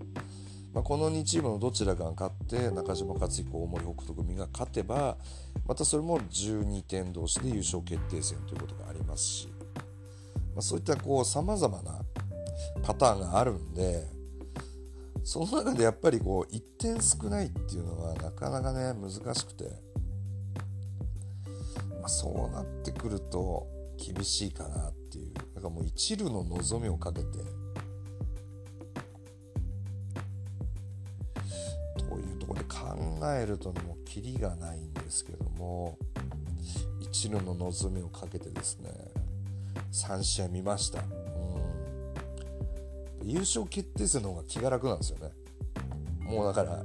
[0.78, 5.18] まあ、この2チームのどちらかが勝って中島克彦大森北斗組が勝てば
[5.68, 9.48] またそれも12点同士で優勝決定戦ということがありますし、
[10.54, 12.00] まあ、そういったさまざまな
[12.84, 14.06] パターンがあるんで
[15.24, 19.64] その中でやっぱりこう1点少ないっていうのはなかなかね難しくて、
[22.02, 23.66] まあ、そうなってくると
[23.98, 27.40] 厳しいかなっていうだからもう一縷の望みをかけて
[32.68, 35.98] 考えるともうキリがないんですけども
[37.00, 38.92] 一縷の望みをかけてですね
[39.92, 41.00] 3試合見ました。
[41.00, 41.04] う
[43.24, 43.30] ん。
[43.30, 45.32] 優勝決定戦の方が気が楽なんですよね。
[46.22, 46.84] もうだから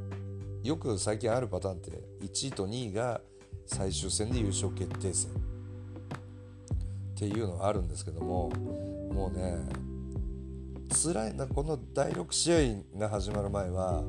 [0.62, 1.90] よく最近あるパターンって
[2.23, 3.21] 1位と2位が
[3.66, 5.31] 最終戦で優勝決定戦。
[5.33, 5.35] っ
[7.14, 9.59] ていうのがあるんですけどももうね
[10.92, 14.03] 辛いなこの第6試合が始まる前は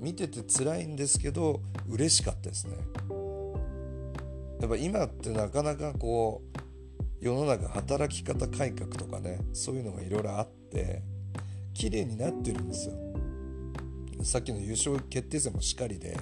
[0.00, 2.76] 見てて辛いんですけど嬉しかったですね。
[4.60, 11.02] やっぱ今ってなかなかこう世の中働き方改革とかねそういうのがいろいろあって
[11.74, 12.94] 綺麗になってるんですよ。
[14.22, 16.18] さっきの優勝決定戦もしっかりで、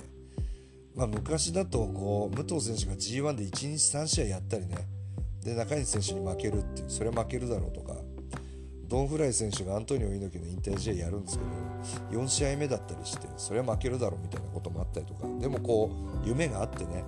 [0.97, 4.77] まあ、昔だとこう武藤選手が G1 で1日3試合やったりね
[5.45, 7.95] で中西選手に負けるっていうそれは負けるだろうとか
[8.89, 11.45] ドン・フライ選手がアントニオ猪木の引退試合やるんですけ
[12.15, 15.27] ど4試合目だったりしてそれは負けるだろうみたいなこともあったりとか。
[15.41, 15.91] でもこ
[16.25, 17.05] う夢があってね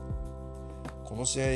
[1.05, 1.47] この試合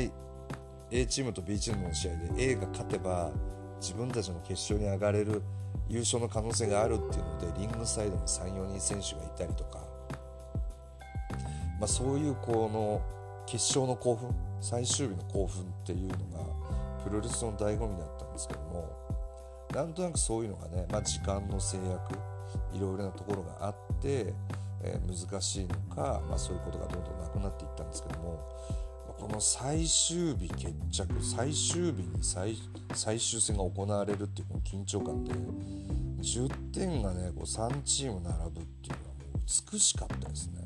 [0.91, 3.31] A チームと B チームの試合で A が勝てば
[3.79, 5.41] 自分たちの決勝に上がれる
[5.89, 9.79] 優勝の可能性があるっていうのでリングサイドに34人選手がいたりとか、
[11.79, 13.01] まあ、そういうこの
[13.45, 16.45] 決勝の興奮最終日の興奮っていうのが
[17.03, 19.00] プロレスの醍醐味だったんですけども
[19.73, 22.13] なんとなくそういうのがね、まあ、時間の制約
[22.73, 24.33] いろいろなところがあって、
[24.83, 28.45] えー、難しいのか、まあ、そういうことがどんどんなくなっていったんですけども
[29.21, 32.57] この最終日決着最終日に最
[32.95, 35.31] 最終戦が行われるっていうこの緊張感で
[36.21, 40.61] 10点がねこう3チーム並ぶっていうのはもう美しかったですね。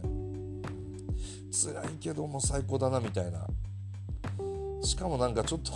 [1.51, 3.45] 辛いけども最高だなみたいな。
[4.81, 5.71] しかもなんかちょっと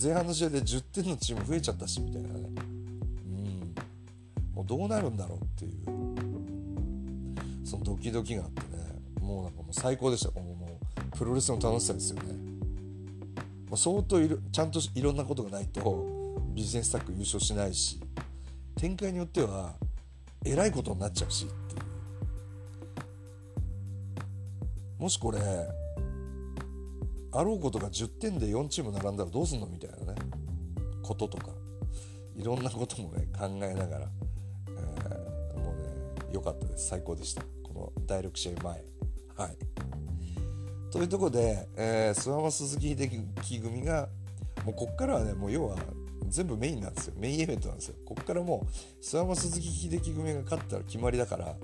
[0.00, 2.34] 前半の試合で10点のチーム増えちゃったしみたいなね。
[2.34, 3.74] うん。
[4.54, 5.74] もうどうなるんだろうっていう。
[7.66, 8.78] そのドキドキがあってね。
[9.20, 10.30] もうなんかもう最高でした。
[10.30, 10.78] このもう
[11.18, 12.32] プロレスの楽しさですよね、
[13.68, 16.06] まあ、相当いるちゃんといろんなことがないと
[16.54, 18.00] ビジネスタッグ優勝しないし
[18.76, 19.74] 展開によっては
[20.44, 21.78] えらいことになっちゃうしってい
[24.98, 25.02] う。
[25.02, 25.40] もしこれ
[27.32, 30.18] あろうことが10点で4チーム並んだらどうすんのみたいなね。
[31.02, 31.50] こととか。
[32.36, 34.06] いろんなこともね考えながら、
[34.68, 36.88] えー、もうね良かったです。
[36.88, 37.42] 最高でした。
[37.62, 38.84] この第6試合前。
[39.36, 39.56] はい。
[40.90, 44.08] というところで、えー、諏訪間鈴木秀樹組が
[44.64, 45.76] もうこっからはねもう要は
[46.28, 47.14] 全部メインなんですよ。
[47.18, 47.96] メインイベントなんですよ。
[48.06, 51.56] こっからもう諏訪間鈴木秀樹組が勝ったら決まりだから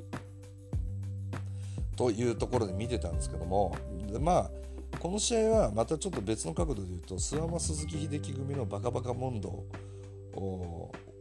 [1.97, 3.77] というところで見てたんですけども
[4.21, 4.51] まあ
[4.99, 9.65] この試合はまたちょっと別の角度で言うと諏訪間鈴木秀樹組のバカバカ問答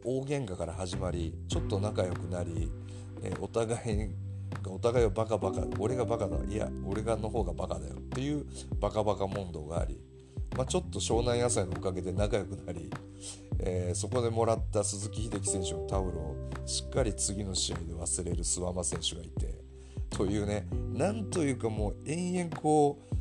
[0.05, 2.71] 大喧嘩から始まりちょっと仲良くなり、
[3.21, 4.09] えお互い
[4.61, 8.45] がお互いをバカバカ俺がバカだいや俺がの方がバカだよっていう
[8.79, 9.99] バカバカ問答があり、
[10.57, 12.89] まあ、ちょっと湘南野菜のおかげで仲良くなり、
[13.59, 19.63] えー、そこでもらった鈴木秀樹選手のタオルをしっかり次の試合で忘れる諏訪間選手がいて
[20.09, 23.12] というねなんというかもう延々こう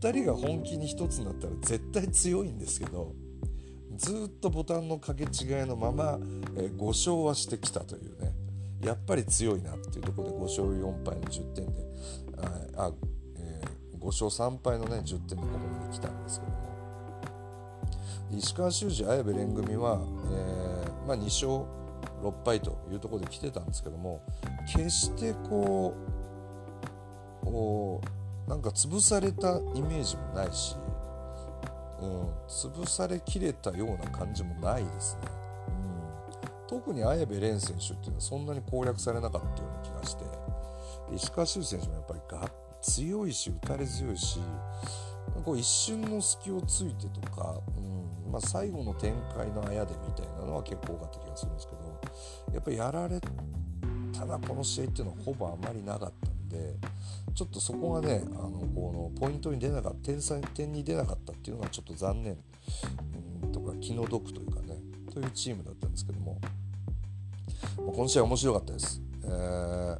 [0.00, 3.12] 2人が本気に1つになったら絶対強いんですけど
[3.96, 6.18] ずっとボタンの掛け違いのまま、
[6.56, 8.34] え5勝はしてきたというね。
[8.82, 11.72] やっぱり強いなっていうところで5勝4敗の10点で
[12.76, 12.92] あ、
[13.36, 16.64] えー、5勝3敗のね10点でここまで来たんですけども。
[18.36, 20.00] 石川修司綾部蓮組は、
[20.32, 21.64] えー、まあ、2勝
[22.22, 24.22] 6敗というところで来てたんですけども
[24.66, 27.46] 決してこう
[28.48, 30.76] なんか潰されたイメージもないし、
[32.00, 35.22] うん、潰されきれたような感じもないですね、
[35.68, 35.70] う
[36.66, 40.24] ん、特に綾部蓮選手っていうのはそんなに攻略されなかったような気がして。
[41.12, 44.40] 石川修選手もやっぱりが強いし打たれ強いし
[45.44, 47.80] こう一瞬の隙をついてとか、う
[48.28, 56.33] んまあ、最後の展開のあやでみたいなのは結構多かった気がするんですけどやっぱりやられたなこの試合っていうのはほぼあまりなかった。
[56.54, 56.76] で
[57.34, 62.38] ちょっとそこがねあのこのポイントに出なかった点差点に出なかったっていうのがちょっと残念
[63.42, 64.78] うんとか気の毒というかね
[65.12, 66.40] というチームだったんですけども
[67.76, 69.02] この試合面白かったです。
[69.24, 69.98] えー、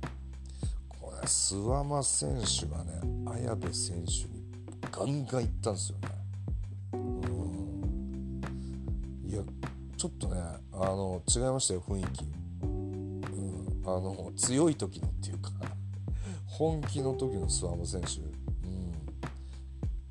[1.00, 4.44] これ諏訪間選手がね綾部選手に
[4.92, 6.08] ガンガンいったんですよね。
[6.92, 8.40] うん
[9.28, 9.42] いや
[9.96, 10.40] ちょっとね
[10.72, 12.24] あの違いましたよ雰囲気。
[12.62, 15.50] うん、あの強い時のっていうか
[16.56, 18.92] 本気の時の諏訪間選手、うん、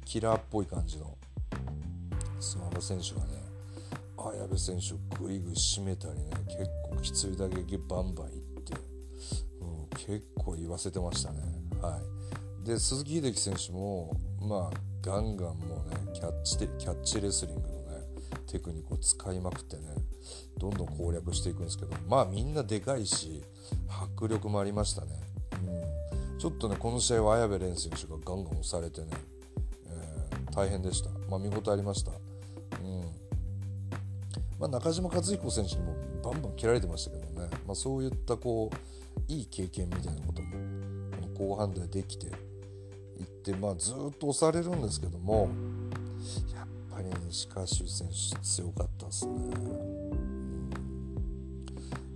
[0.03, 1.17] キラーっぽい感じの
[2.41, 3.43] 諏訪間選手がね
[4.17, 8.73] 綾部選手をグイグイ締めたりね結構きつい打撃バンバンいって、
[9.61, 11.39] うん、結構言わせてましたね。
[11.81, 11.97] は
[12.61, 17.73] い、で鈴木秀樹選手もまあガンガンもうねキャッチキャッチレスリングのね
[18.51, 19.83] テクニックを使いまくってね
[20.57, 23.45] どんどん攻略していくんですけどまあみんなでかいし
[23.87, 25.22] 迫力もありましたね。
[26.43, 29.07] ちょっとねこの試合は綾部蓮選手がガンガン押されてね、
[29.87, 32.15] えー、大変でした、まあ、見応えありました、う
[32.85, 33.01] ん。
[34.59, 40.51] まあ、中島和彦選手にもバンバン切られてましたけどね、まあ、そういったこういい経験みたいなことも
[41.21, 45.47] この後半でできていって、まあ、ずっと押されるんですけども
[46.53, 49.33] やっぱり石川修選手強かったですね。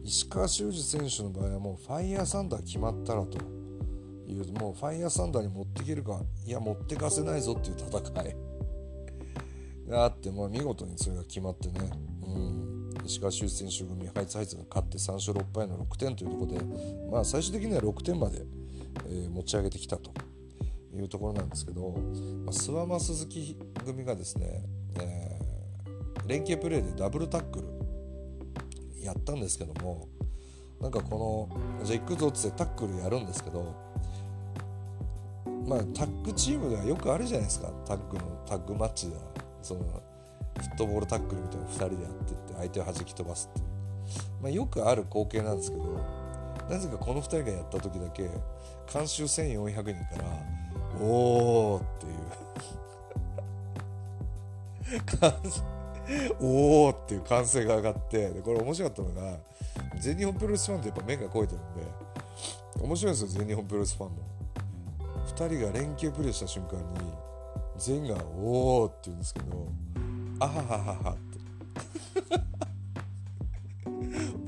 [0.03, 3.56] 石川修司選手の場合はもうファイヤーサンダー決まったらと。
[4.37, 8.35] いうもうファイヤーサンダーに持っていけるかいや持ってかせないぞっていう戦い。
[9.87, 11.79] があって、まあ、見事にそれが決まってね、
[12.25, 16.65] うん、石川修選手組ハイツハイツが勝って3勝6敗の6点というところで、
[17.09, 18.41] まあ、最終的には6点まで、
[19.07, 20.11] えー、持ち上げてきたと。
[20.93, 24.63] いうところなんですけど、まあ、諏訪間鈴木組がですね、
[24.99, 30.07] えー、連携プレーでダブルタックルやったんですけども
[30.81, 33.75] なんかこのじゃあ行くぞっつってタックルやるんですけど
[35.67, 37.69] まあタッグチームではよくあるじゃないですか。
[37.85, 39.21] タッグのタッグマッチでは。
[39.61, 43.65] そのフットボールタックルみたいな2人でやってって相手を弾き飛ばすっていう、
[44.41, 45.83] まあ、よくある光景なんですけど
[46.69, 48.29] なぜかこの2人がやった時だけ
[48.91, 50.29] 監修1400人から
[51.05, 52.13] 「おー」っていう。
[56.39, 59.37] おーっていう歓声が上がってでこれ面白かったのが
[59.99, 64.36] 全日本プロレスファンってやっぱ目が肥えてるんで面白いんですよ全日本プロレスファンも。
[65.27, 66.83] 2人が連携プレーした瞬間に
[67.77, 69.71] 全が「おー」って言うんですけど
[70.39, 71.37] 「あはははは」って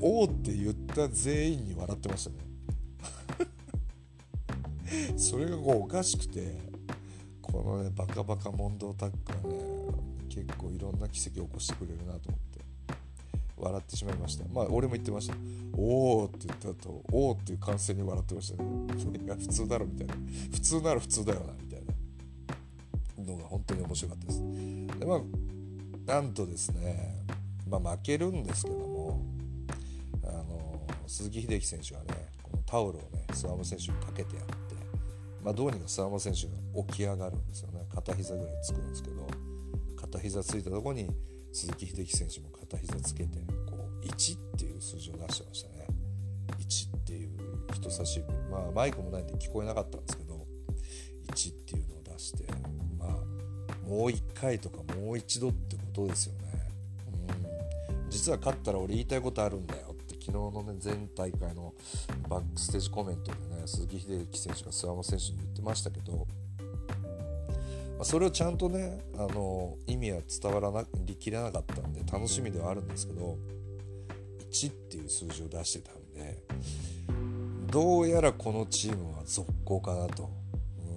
[0.00, 2.36] お」って言った全員に笑ってましたね。
[5.16, 6.56] それがこうおかしくて
[7.40, 9.60] このねバカバカ問答タックはね
[10.28, 12.49] 結構いろんな奇跡を起こしてくれるなと思って。
[13.60, 14.44] 笑ってしまいました。
[14.52, 15.34] まあ俺も言ってました。
[15.76, 18.68] おおって言った後おおっていう歓声に笑ってましたね
[19.24, 20.14] いや普通だろみたいな。
[20.52, 21.90] 普通なら普通だよなみたいな。
[23.24, 24.40] のが本当に面白かったです。
[24.98, 25.20] でまあ
[26.06, 27.24] なんとですね
[27.68, 29.24] まあ負けるんですけども
[30.24, 32.06] あの鈴木秀樹選手がね
[32.42, 34.54] このタオルをね諏訪間選手にかけてやって
[35.42, 37.80] まあどうにか諏訪間選手が起き上がるんですよね。
[37.94, 39.26] 片膝ぐらいつくんですけど
[39.96, 41.08] 片膝ついたとこに
[41.52, 43.38] 鈴木秀樹選手も片膝つけて
[44.02, 45.86] 1っていう数字を出してましたね。
[46.58, 47.30] 1っていう
[47.72, 48.32] 人差し指。
[48.50, 50.46] まあマイクもないんで聞こえなかったんですけど
[51.32, 52.44] 1っていうのを出して
[52.98, 53.08] まあ
[53.88, 56.40] もう1回とかもう一度ってことですよね。
[58.00, 58.10] うん。
[58.10, 61.74] 実は勝ったら俺言いたいことあるんだよって昨日のね前大会の
[62.28, 66.26] バックステージコメントでね鈴木秀樹選手が諏訪間選手に言ってましたけど
[68.00, 70.84] ま、それをちゃんとねあの意味は伝わらな
[71.18, 73.36] きれなかったんで楽しみではあるんですけど
[74.66, 76.42] っていう数字を出してたんで
[77.70, 80.28] どうやらこのチームは続行かなと、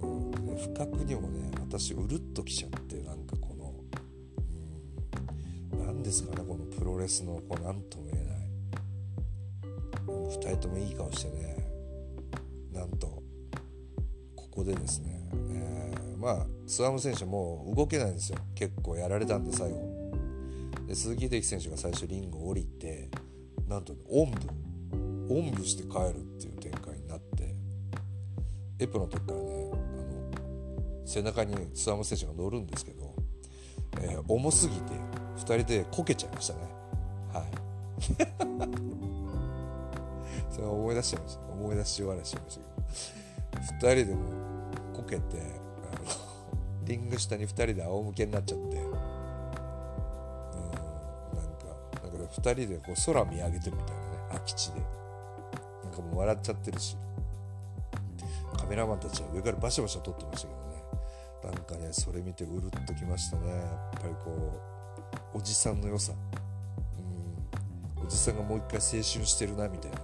[0.02, 3.54] うん、不覚にもね私うるっときちゃってなんかこ
[5.72, 8.34] の、うん、ですかねこのプロレスのこう何とも言えない、
[10.36, 11.64] 2人ともいい顔してね
[12.72, 13.22] なんと
[14.34, 18.38] ここでですね、えー、まあスワム選手もう動けないんですよ。
[18.54, 19.94] 結構やられたんで最後。
[20.86, 23.10] で鈴木秀樹選手が最初リングを降りて
[23.68, 24.38] なんとおんぶ。
[25.28, 27.54] おんぶして帰るっていう展開になって
[28.78, 33.14] エプロの時からねあの背中にスワム選手が乗るんですけど、
[34.02, 34.92] えー、重すぎて
[35.38, 36.60] 2人でこけちゃいましたね。
[37.32, 37.44] はい。
[40.54, 41.40] それ思い出しちゃいました。
[41.52, 42.74] 思い出し笑いしちゃいましたけど。
[43.88, 44.20] 2人でも
[44.92, 45.22] こけて
[46.84, 48.83] リング下に2人で仰向けになっちゃって
[52.36, 54.80] 2人でこう空見上げてるみたいなね空き地で。
[55.84, 56.96] なんかもう笑っちゃってるし。
[58.56, 61.56] カメラマンたちは上からバシャバシャ撮ってましたけどね。
[61.56, 63.50] なんかねそれ見てうるっときましたね。
[63.50, 63.56] や
[63.98, 64.60] っぱりこ
[65.34, 66.12] うおじさんの良さ。
[67.98, 68.06] うん。
[68.06, 69.98] おじさんがもう一回青春してるなみたいな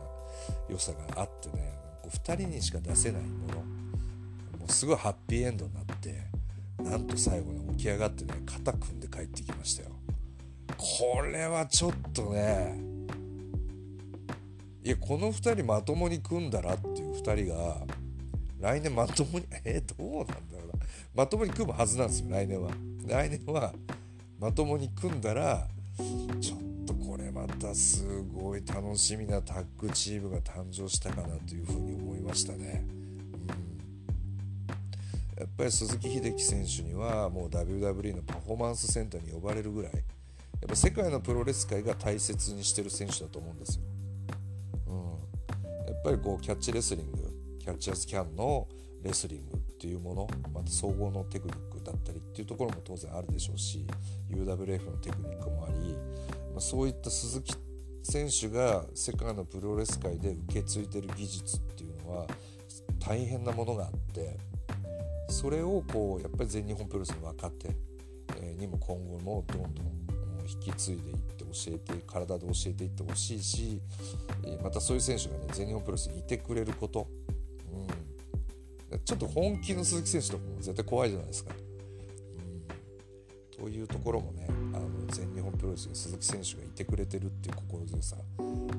[0.68, 1.72] 良さがあってね。
[2.03, 3.55] こう2人にしか出せないもの。
[4.59, 6.26] もうすごいハッピーエンドになって
[6.83, 9.91] なんと最後に起き上がってね肩組んで帰ってきましたよ。
[10.81, 12.81] これはちょっとね
[14.83, 17.76] いやこの2人まともに組んだらっていう2人が
[18.59, 20.85] 来年まともに えー、どうなんだろうな。
[21.14, 22.70] まともに組むはずなんですよ来年は。
[23.07, 23.74] 来年は
[24.39, 25.68] まともに組んだら
[26.41, 32.85] ちょっとこれまたすごい楽しみなタッグチームが誕生したかなというふうに思いましたね。
[35.39, 39.93] やっぱり鈴木秀樹選手にはもう WWE のパフォーマンスセンターに呼ばれるぐらい
[40.61, 43.82] やっぱ世界のプロレス界が大切にしてる選手だと思うんですよ。
[44.88, 48.68] うん、やっぱりこうキャッチレスリングキャッチアスキャンの
[49.02, 53.86] レスリングっていうものまた総合のテクニックだったりっていうところも当然あるでしょうし
[54.30, 55.94] UWF のテクニックもあり、
[56.52, 57.54] まあ、そういった鈴木
[58.02, 62.26] 選手が世界のプロレス界で受け継いでる技術っていうのは
[62.98, 64.36] 大変なものがあって
[65.28, 67.74] それをこうやっぱり全日本プロレスの若手
[68.58, 69.99] にも今後もどんどん
[70.51, 73.80] 引き継いでいって教えて体で教えていってほしいし
[74.62, 77.07] またそういう選手がね全日本プロレスにいてくれること、
[78.90, 81.55] うん、ちょっと本気の鈴木選手とかも絶対怖いじゃないですか。
[83.59, 88.16] うん、というところもねあの全日本プロレスに鈴木選手がいてくれてるっていう心強さ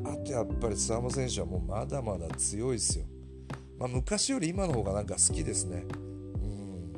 [0.03, 3.05] あとやっぱり諏訪間選手はもうまだまだ強いですよ。
[3.78, 5.86] まあ、昔より今の方がなんか好きですね。
[5.93, 6.93] うん、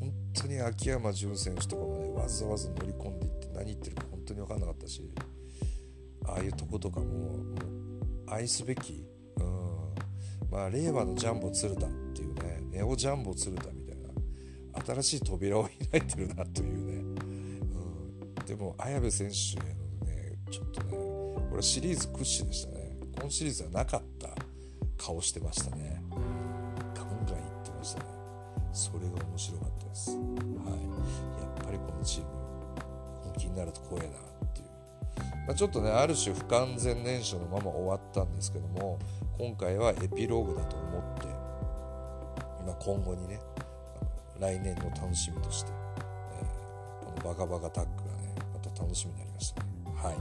[0.00, 3.27] 本当に秋山純選手とかもねわざわざ乗り込んで
[4.88, 5.10] し
[6.26, 7.32] ああいうとことかもも
[8.26, 9.04] う愛すべき、
[9.38, 20.96] うん、まあ令和のジャンボ鶴田っていうねネオジャンボ鶴田みたいな新しい扉を開いてるなというね、うん、でも綾部選手へのねちょっとね
[21.50, 22.96] これシリーズ屈指でしたね。
[23.20, 24.28] 今シリーズはなかった
[24.96, 26.02] 顔してましたね。
[26.94, 28.06] ガンガンいってましたね。
[28.72, 30.10] それが面白かったです。
[30.10, 30.18] はい。
[30.20, 30.26] や
[31.62, 32.28] っぱりこのチーム
[33.36, 34.67] 気になると怖えなっていう、
[35.48, 38.98] まあ、ちょっとねある種不完全燃焼のまま終わったんですけども
[39.38, 41.26] 今回はエピローグだと思って、
[42.66, 43.40] まあ、今後にね
[44.38, 45.72] 来年の楽しみとして、
[46.38, 49.68] えー、このバカバカタッグがねまた楽しみになりましたね。
[49.96, 50.12] は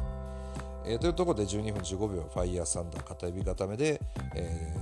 [0.85, 4.01] い、えー、というところで12分15秒ファイヤーサンダー片指固めで、
[4.33, 4.73] え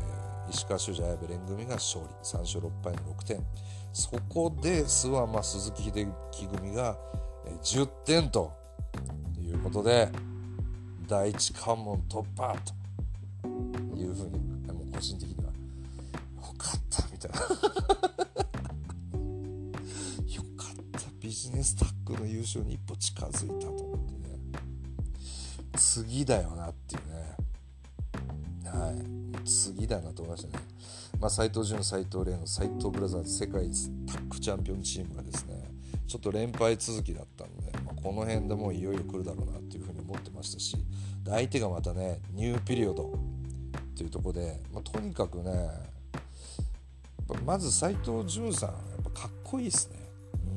[0.48, 2.08] ー、石川修司綾部連組が勝利。
[2.24, 3.44] 3勝6敗の6点。
[3.94, 6.96] そこで諏訪間鈴木秀樹組が
[7.64, 8.54] 10点と
[9.42, 10.10] いうことで
[11.08, 13.48] 第一関門突破と
[13.98, 14.40] いうふうに
[14.74, 15.52] もう個人的にはよ
[16.58, 17.38] かったみたいな。
[20.34, 21.02] よかった。
[21.20, 24.40] ビジネスタッグの優勝に一歩近づいたと思ってね。
[25.78, 27.38] 次だよなっていうね。
[28.70, 29.48] はい。
[29.48, 30.64] 次だなと思いましたね。
[31.20, 33.70] まあ、斉藤潤、斉藤麗の斉藤ブラザーズ世界
[34.06, 35.64] タッグチャンピオンチームがですね
[36.08, 40.78] ちょっと連敗続きだったので、まあ、この辺でもういよいよ来るだろうなっていうふうに思ってましたし
[41.28, 43.20] 相手がまたねニューピリオド
[43.96, 45.70] っていうとこで、まあ、とにかくね
[47.44, 49.98] まず斉藤潤さんやっぱかっこいいですね。
[50.46, 50.50] う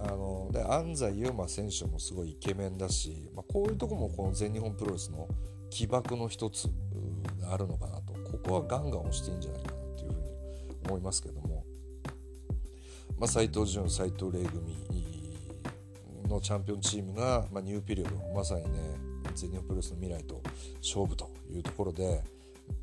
[0.00, 0.04] ん。
[0.04, 5.26] あので安西優真選手もすごいイケメンだし、まあ、こういうとこもこの全日本プロレスの
[5.70, 6.68] 起爆の一つ
[7.40, 8.12] があるのかなと。
[8.30, 10.20] ここはガンガン押していいんじゃないかなっていうふうに
[10.88, 11.64] 思いますけども、
[13.18, 15.15] まあ、藤潤斉藤麗組
[16.26, 18.70] のチャンピオンチームが、まあ、ニューピリオドまさにね
[19.34, 20.42] 全日本プロレスの未来と
[20.82, 22.22] 勝負というところで、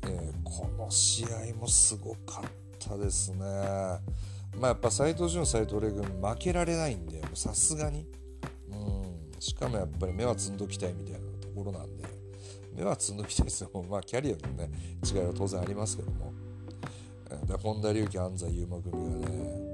[0.02, 3.38] えー、この試合もすごかったですね。
[4.56, 8.06] まあ、やっぱ斉藤潤斉藤麗組負けられないんでさすがに。
[8.70, 9.40] うん。
[9.40, 12.04] しかもやっぱり目はつんどきたいみたいなところなんで
[12.74, 13.70] 目はつんどきたいですよ。
[13.88, 14.70] まあキャリアのね
[15.04, 16.32] 違いは当然ありますけども。
[17.46, 19.64] で本田隆起安西優真組がね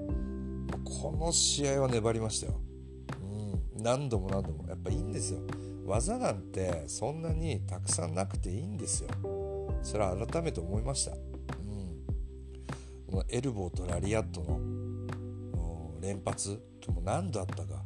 [0.84, 2.60] この試合は粘りましたよ、
[3.76, 4.68] 何度も何度も。
[4.68, 5.40] やっぱいいんですよ。
[5.86, 9.10] 技なんてそんなにたくさんなくていいんですよ。
[9.82, 11.18] それは改めて思いました、うん、
[13.10, 14.60] このエルボーとラリアットの
[16.00, 17.82] 連発今日も何度あったか。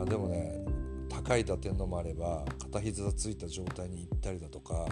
[0.00, 0.64] あでもね
[1.08, 4.86] 高い打点のもあれば片膝ついた状態に行ったりだとか、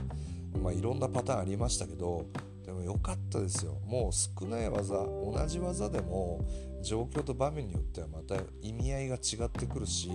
[0.63, 2.27] まあ、いろんなパターンありましたけど
[2.65, 3.79] でも良かったですよ。
[3.87, 6.45] もう少ない技同じ技でも
[6.87, 10.09] 状況と場面によってはまた意味合いが違ってくるし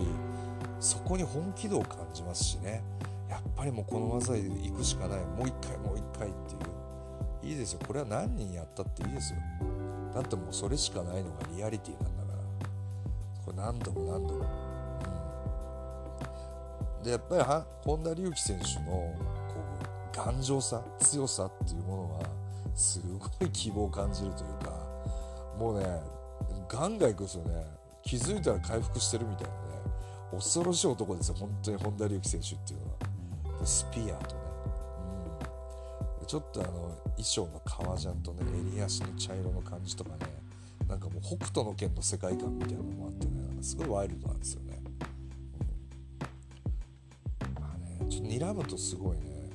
[0.80, 2.82] そこに本気度を感じますしね。
[3.28, 5.20] やっぱりもうこの技で行くしかない。
[5.20, 7.52] もう一回もう一回っていう。
[7.52, 7.80] いいですよ。
[7.86, 9.38] これは何人やったっていいですよ。
[10.14, 12.38] だってもうそれしかないのがリアリティなんだから。
[13.44, 14.46] これ何度も何度も、
[16.98, 17.42] うん、でやっぱり
[17.84, 19.16] 本田隆起選手のこ
[20.12, 22.20] う頑丈さ強さっていうものは
[22.74, 24.70] すごい希望を感じるというか
[25.58, 26.21] もうね
[26.72, 27.66] ガンガンいくんですよね。
[28.02, 29.58] 気づいたら回復してるみたいなね。
[30.32, 31.34] 恐ろしい男ですよ。
[31.38, 33.66] 本当に本田隆起選手っていうのは。
[33.66, 34.40] スピアーとね、
[36.20, 36.72] うん、ちょっとあの
[37.10, 38.40] 衣装の革ジャンとね
[38.74, 40.16] 襟足の茶色の感じとかね。
[40.88, 43.42] なんかもう北斗の拳の世界観みたいなのもあってね。
[43.46, 44.82] なんかすごいワイルドなんですよね、
[47.56, 49.50] うん、まあねちょっと睨むとすごいね。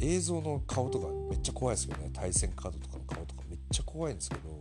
[0.00, 2.10] 映像の顔とかめっちゃ怖いですけどね。
[2.12, 4.51] 対戦カードとかの顔とかめっちゃ怖いんですけど。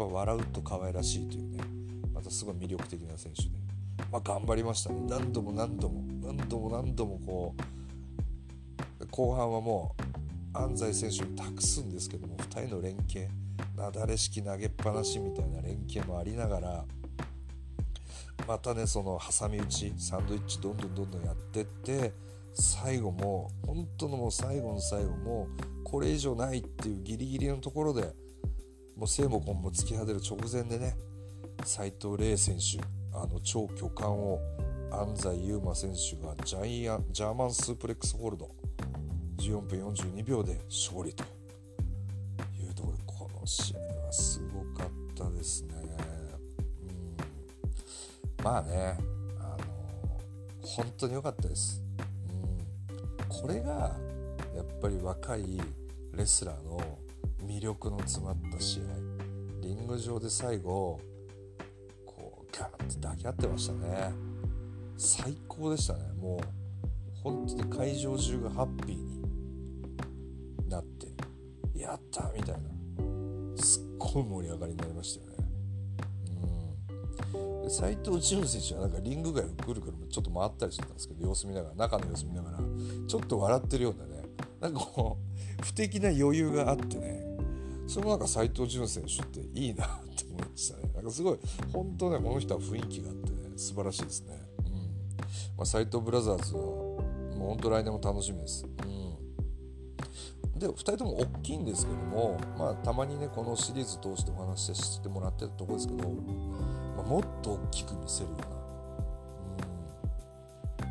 [0.00, 1.58] ぱ笑うと可愛らしいというね
[2.14, 3.50] またすごい魅力的な選手で、
[4.10, 5.00] まあ、頑張りましたね。
[5.08, 7.54] 何度も何度も何度も何度もこ
[9.00, 9.94] う後半はも
[10.54, 13.28] う安西選手に託すんですけども2人の連携
[13.76, 16.84] なだれ式投げっぱなしみたいな連携もありながら
[18.46, 22.12] またねその挟み撃ちサンドイッチどんどんどんどんやってって
[22.54, 25.48] 最後も本当のもう最後の最後も
[25.84, 28.12] これ以上ないっていうギリギリのところで
[29.00, 30.94] もう生も根も突き果てる直前でね
[31.64, 32.78] 斉藤麗選手
[33.16, 34.38] あの超巨漢を
[34.92, 38.50] 安西優真選手がジャイアンジャーマンスープレックスホールド
[39.38, 41.24] 14分42秒で勝利と
[42.60, 45.74] いうところでこの試合はすごかったですね。
[48.38, 48.98] うん、まあね
[49.38, 49.64] あの
[50.60, 51.82] 本当に良かったです。
[52.34, 53.96] うんこれが
[54.54, 55.58] やっぱり若い
[56.12, 56.78] レスラーの
[57.46, 58.82] 魅力の詰まった試合。
[59.62, 61.00] リング上で最後
[62.06, 64.12] こうガーンって抱き合ってましたね。
[64.96, 66.00] 最高でしたね。
[66.20, 66.40] もう
[67.22, 71.08] 本当に会場中がハッピーになって
[71.78, 72.60] やったみたいな。
[73.62, 75.44] すっごい盛り上がりになりましたよね。
[77.64, 77.70] うん。
[77.70, 82.58] 斉藤潤選手はなんかリング外をぐるぐるちょっと回ったりしてたんですけど様子見ながら中の様子見ながら
[83.06, 84.22] ちょっと笑ってるようなね
[84.60, 85.18] なんかこ
[85.60, 87.29] う不敵な余裕があってね
[87.90, 90.92] そのなんか斉藤潤選手っていいなって思いましたね。
[90.94, 91.38] なんかすごい
[91.72, 94.72] 本当ねこの人は雰囲気があってね素晴らしいですね、うん。
[95.56, 96.98] まあ、斉藤ブラザーズはも
[97.34, 98.68] う本当来年も楽しみです、う
[100.56, 106.08] ん、で2人とも大きいんですけども、まあ、たまにねこのシリーズ通してお話ししてもらってたところですけど、
[106.96, 108.46] まあ、もっと大きく見せるような、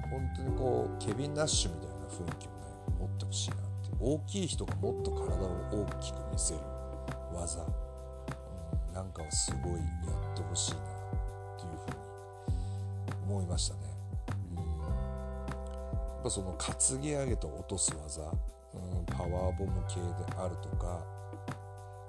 [0.04, 2.58] うん、本当にこうケビン・ナッシュみたいな雰囲気をね
[3.00, 3.64] 持ってほしいなって
[4.02, 6.60] 大きい人がもっと体を大きく見せる。
[7.41, 9.77] 技、うん、なんかをすごいや
[10.33, 10.81] ってほしいなっ
[11.59, 13.81] ていうふうに思いましたね。
[14.51, 14.63] うん、や
[16.19, 20.01] っぱその担ぎ上げと落とす技、うん、パワーボム系で
[20.37, 21.03] あるとか、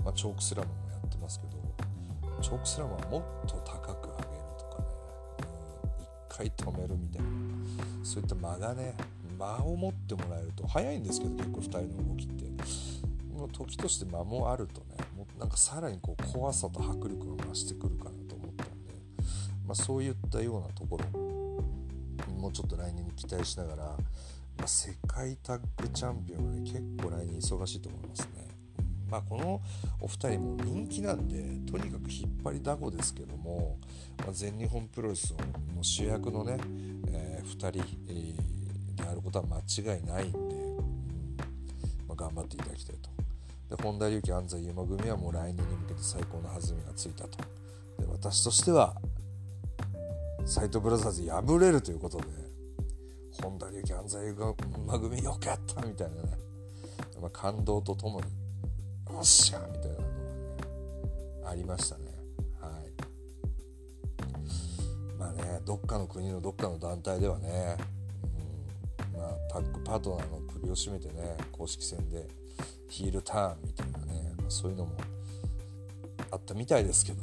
[0.05, 1.61] まあ、チョークスラムもやってますけど。
[2.41, 4.89] チョークスラムはもっと高く上げるとかね、
[5.39, 7.29] うん、一回止めるみたいな。
[8.03, 8.95] そういった間がね
[9.39, 12.41] 間を持ってもらえると早いんですけど結構2人の動きって。
[13.49, 15.00] 時として間もあるとね。
[15.41, 18.93] なんかさらにこう怖さと迫力が増してくるかなと思ったんで、
[19.67, 21.21] まあ、そういったようなところ
[22.39, 23.97] もうちょっと来年に期待しながら、ま
[24.65, 28.49] あ、世界タッグチャンピオンはね結構来年忙しいと思いますね。
[29.11, 29.61] まあ、この
[30.01, 33.77] お二人も人気なんでとにかく引っ張りだこですけども、
[34.19, 35.35] まあ、全日本プロレス
[35.77, 36.59] の主役のね、
[37.09, 38.07] えー、2人、
[38.95, 41.37] であることは間違いないんで、うん
[42.07, 43.20] まあ、頑張っていただきたいと
[43.71, 47.39] で本田隆起安西馬組はもう来年に向けて最高の弾みがついたと。
[47.99, 48.97] で私としては
[50.45, 52.25] 斎藤ブラザーズ敗れるということで
[53.41, 56.31] 本田隆起安西馬組よかったみたいなね、
[57.21, 58.27] まあ、感動とともに
[59.07, 60.11] おっしゃみたいなのがね
[61.47, 62.05] ありましたね。
[62.61, 62.93] はい。
[65.17, 67.77] まあねどっかの国のどっかの団体ではね、
[69.15, 72.27] うんまあ、タッグパートナーの首を絞めてね公式戦で
[72.91, 74.93] ヒールターンみたいなね、ま、そういうのも
[76.31, 77.23] あったみたいですけど、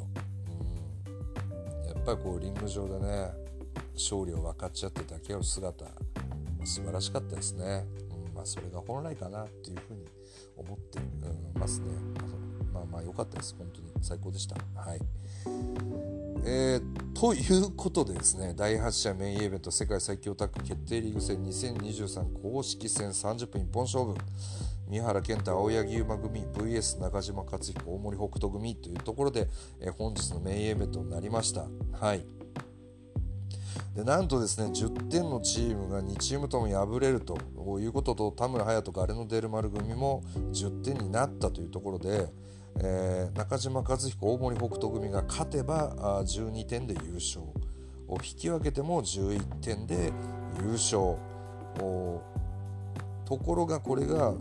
[1.84, 3.48] うん、やっぱりこうリング上でね
[3.98, 5.92] 勝利を分かっちゃって抱き合う姿、ま
[6.64, 7.86] あ、素晴らしかったですね、
[8.28, 8.34] うん。
[8.34, 10.06] まあ、それが本来かなっていうふうに
[10.56, 11.88] 思って、うん、ますね。
[12.74, 13.56] まあまあ良かったです。
[13.58, 13.88] 本当に。
[14.02, 14.56] 最高でした。
[14.80, 15.00] はい。
[16.46, 24.16] えー、ということでですね第8試合メインイベント世界最強タッグ決定リーグ戦2023公式戦30分一本勝負。
[24.90, 29.48] 三原健太青柳馬組 VS 中島克彦大森北斗組というところで、
[29.82, 31.66] え本日のメインイベントになりました。
[31.92, 32.26] はい。
[33.96, 37.38] でなんとですね10点のチームが2チームとも敗れると
[37.80, 40.24] いうことと田村隼人ガレノデルマル組も
[40.54, 42.28] 10点になったというところで、
[42.80, 47.42] えー、中島和彦大森北斗組が勝てばあ12点で優勝。
[48.08, 50.12] を引き分けても11点で
[50.62, 51.18] 優勝。
[53.28, 54.34] ところがこれが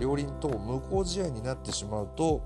[0.00, 2.40] 両輪と無効試合になってしまうと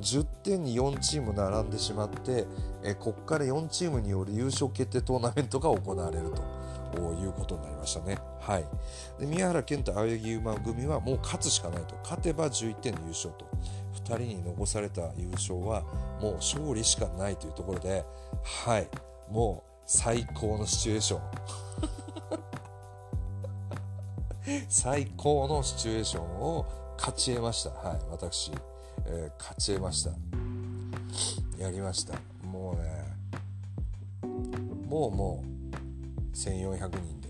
[0.00, 2.46] 10点に4チーム並んでしまって、
[2.82, 6.32] えここから4チームによる優勝決定トーナメントが行われる
[6.94, 8.18] ということになりましたね。
[8.40, 8.64] はい、
[9.18, 11.94] で宮原健太青柳馬組はもう勝つしかないと。
[12.02, 13.46] 勝てば11点で優勝と。
[13.94, 15.84] 2人に残された優勝は
[16.20, 18.04] もう勝利しかないというところで
[18.66, 18.88] はい。
[19.30, 21.20] もう最高のシチュエーション。
[24.68, 26.66] 最高のシチュエーションを
[26.98, 27.70] 勝ち得ました。
[27.70, 28.52] はい私、
[29.06, 30.10] えー、勝ち得ました。
[31.58, 32.18] やりました。
[32.46, 33.04] もうね
[34.86, 35.44] もうも
[36.32, 37.28] う1400人で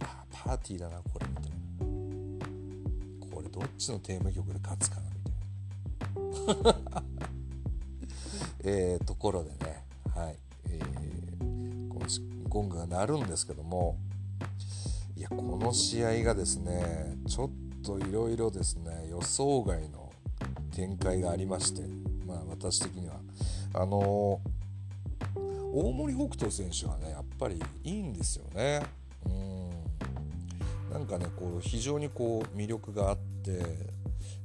[0.00, 3.34] あパーティーだなこれみたいな。
[3.34, 5.02] これどっちのテーマ曲で勝つかな
[6.22, 7.02] みたいな。
[8.64, 10.36] えー、ところでねはい、
[10.68, 13.98] えー、このゴングが鳴るんですけども
[15.22, 17.50] やこの試合がですねちょっ
[17.82, 20.12] といろいろですね予想外の
[20.74, 21.82] 展開がありまして
[22.26, 23.16] まあ私的には。
[23.74, 24.40] あの
[25.74, 28.82] 大森北斗選手はねやっぱりいいんですよね。
[29.24, 30.92] うん。
[30.92, 33.62] なんかねこう非常にこう魅力があって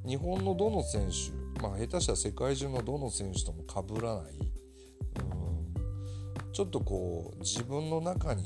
[0.06, 4.34] 日本のどの選手まあ下手したら世界中のどの選手とも被らない。
[6.46, 6.54] うん。
[6.54, 8.46] ちょっとこう自分の中に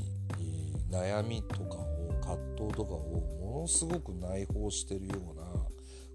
[0.90, 1.91] 悩みとか葛
[2.62, 5.44] 藤とかをものすごく内包してるような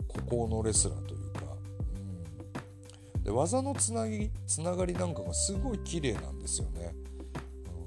[0.09, 1.43] 孤高のレスラーというか、
[3.17, 6.95] うん、で技のつなぎつながりなんかがすごい綺麗なんですよね。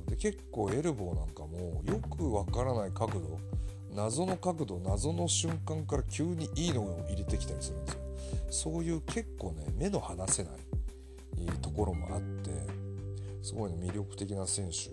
[0.08, 3.40] で結構エルボーなんかもよくわからない角度
[3.96, 8.00] 謎の角度謎の瞬間から急にいいのを入れてきたりするんですよ。
[8.50, 10.54] そういう結構ね目の離せない
[11.62, 12.52] ところもあって
[13.42, 14.92] すごい、ね、魅力的な選手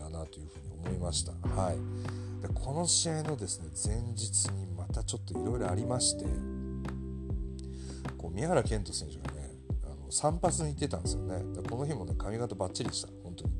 [0.00, 1.32] だなというふうに思いました。
[1.48, 1.76] はい、
[2.46, 6.24] でこの試合のですね前日にまたちょっといろいろありまして
[8.16, 9.50] こう宮原健人選手がね
[9.84, 11.42] あの散髪に行ってたんですよね。
[11.68, 13.08] この日もね髪型バッチリでした。
[13.24, 13.50] 本当に、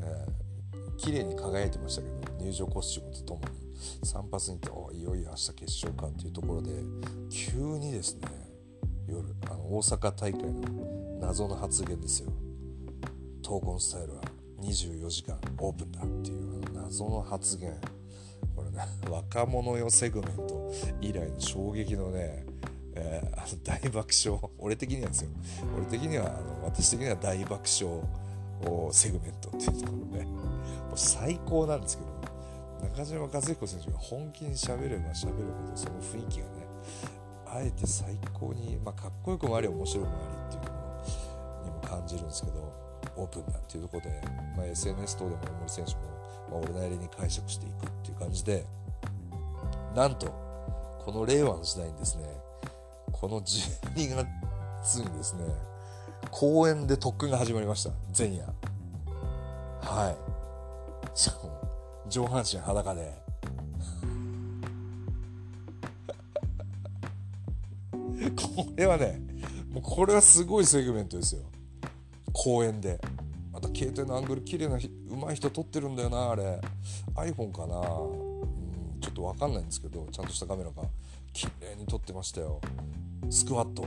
[0.00, 3.64] えー、綺麗に輝いてましたけど入場コスチュームとともに。
[4.02, 6.70] 散髪に行っておいよいよ明日決勝かっていうところで
[7.30, 8.28] 急にですね
[9.06, 12.32] 夜あの大阪大会の謎の発言ですよ。
[13.42, 14.22] 闘魂スタイルは
[14.62, 17.74] 24時間オープンだっていうあの謎の発言。
[19.10, 22.44] 若者よセグメント以来の衝撃のね、
[22.94, 24.40] えー、あ の大爆笑。
[24.58, 25.30] 俺的にはですよ。
[25.76, 28.00] 俺的にはあの私的には大爆笑
[28.92, 30.38] セグメントっていうところねも
[30.94, 32.14] う最高なんですけど
[32.88, 36.52] 中島和彦選手が本気にしゃべればしゃべるほどその雰囲気がね
[37.46, 40.78] あえて最高に、まあ、かっこよくもあり面白くもありっていうとこ
[41.62, 42.72] ろにも感じるんですけど
[43.16, 44.20] オープンだっていうところで、
[44.56, 46.00] まあ、SNS 等でも大森選手も、
[46.50, 48.66] まあ、俺なりに解釈していくっていう感じで
[49.94, 50.26] なんと
[51.04, 52.24] この令和の時代にですね
[53.12, 55.44] この12月にですね
[56.30, 58.44] 公演で特訓が始まりました前夜。
[59.80, 61.18] はい。
[61.18, 61.60] しかも
[62.08, 63.22] 上半身裸で。
[68.36, 69.20] これはね
[69.70, 71.42] もうこれはすごいセグメントですよ。
[72.32, 73.00] 公園で。
[73.52, 74.78] また携帯のアングル綺麗な
[75.24, 76.60] 上手い人撮ってるんだよなあれ。
[77.14, 77.78] iPhone かな。
[77.78, 78.44] うん
[79.00, 80.82] ちょっと分かんないんですけどちゃんとしたカメラが
[81.34, 82.60] 綺麗に撮ってましたよ。
[83.30, 83.86] スクワット。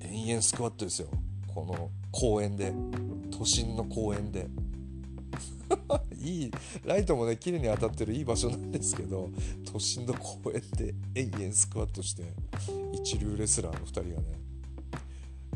[0.00, 1.08] 延々スクワットですよ。
[1.52, 2.72] この公園で。
[3.36, 4.46] 都心の公園で。
[6.22, 6.50] いい
[6.84, 8.14] ライトもね綺麗に当たってる。
[8.14, 9.30] いい場所なんですけど
[9.64, 12.22] 都心の公園で延々スクワットして
[12.92, 14.44] 一流レスラーの2人がね。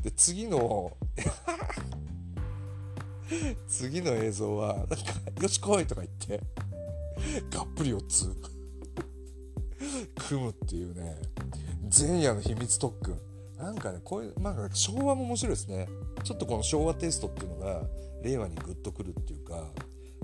[0.02, 0.96] で次の
[3.68, 4.96] 次の映像はなんか
[5.40, 6.40] 「よし来い!」とか言って
[7.50, 8.34] がっぷり4つ
[10.28, 11.20] 組むっていうね
[11.96, 13.20] 前夜の秘密特訓
[13.56, 15.88] なんかねこういうまあ昭和も面白いですね
[16.24, 17.88] ちょっとこの昭和テイストっていうのが
[18.22, 19.72] 令和にグッとくるっていうか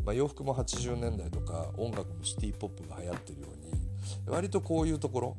[0.04, 3.72] まあ、洋服も80年代とか音楽もシティ・ポップが流行ってるように
[4.26, 5.36] 割とこういうところ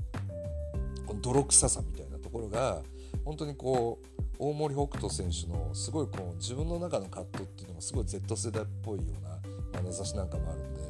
[1.05, 2.81] この泥臭さみたいなところが
[3.25, 10.81] 本当にこう大森北斗選手のすごいこう自分の中の葛藤っていうのがすごい Z 世代っぽいような眼差しなんかもあるんで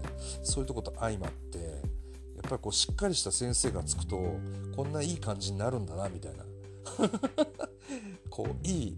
[0.44, 4.38] そういうとこと相まってやっぱりこうしっかりした先生がつくと
[4.76, 6.44] こんないい感じになるんだなみたいな。
[8.30, 8.98] こういい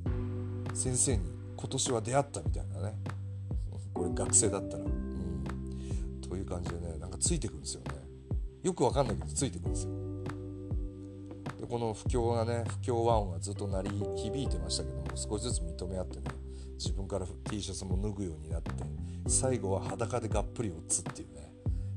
[0.74, 1.24] 先生に
[1.56, 2.96] 今年は出会ったみたいなね。
[3.94, 4.84] これ学生だったら。
[4.84, 6.22] うん。
[6.22, 7.92] という感じでねなんかついてくるんですよね。
[8.64, 9.97] よくわかんないけどついてくるんですよ。
[11.70, 16.24] この不況がね不況和音がずっと鳴り響いてましたけども少しずつ認め合ってね
[16.78, 18.72] 自分から T シャツも脱ぐようになって
[19.28, 21.52] 最後は裸でがっぷりをつっていうね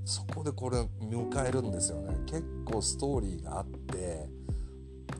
[0.04, 2.16] そこでこれ迎えるんですよね。
[2.26, 4.28] 結構ストーリーがあって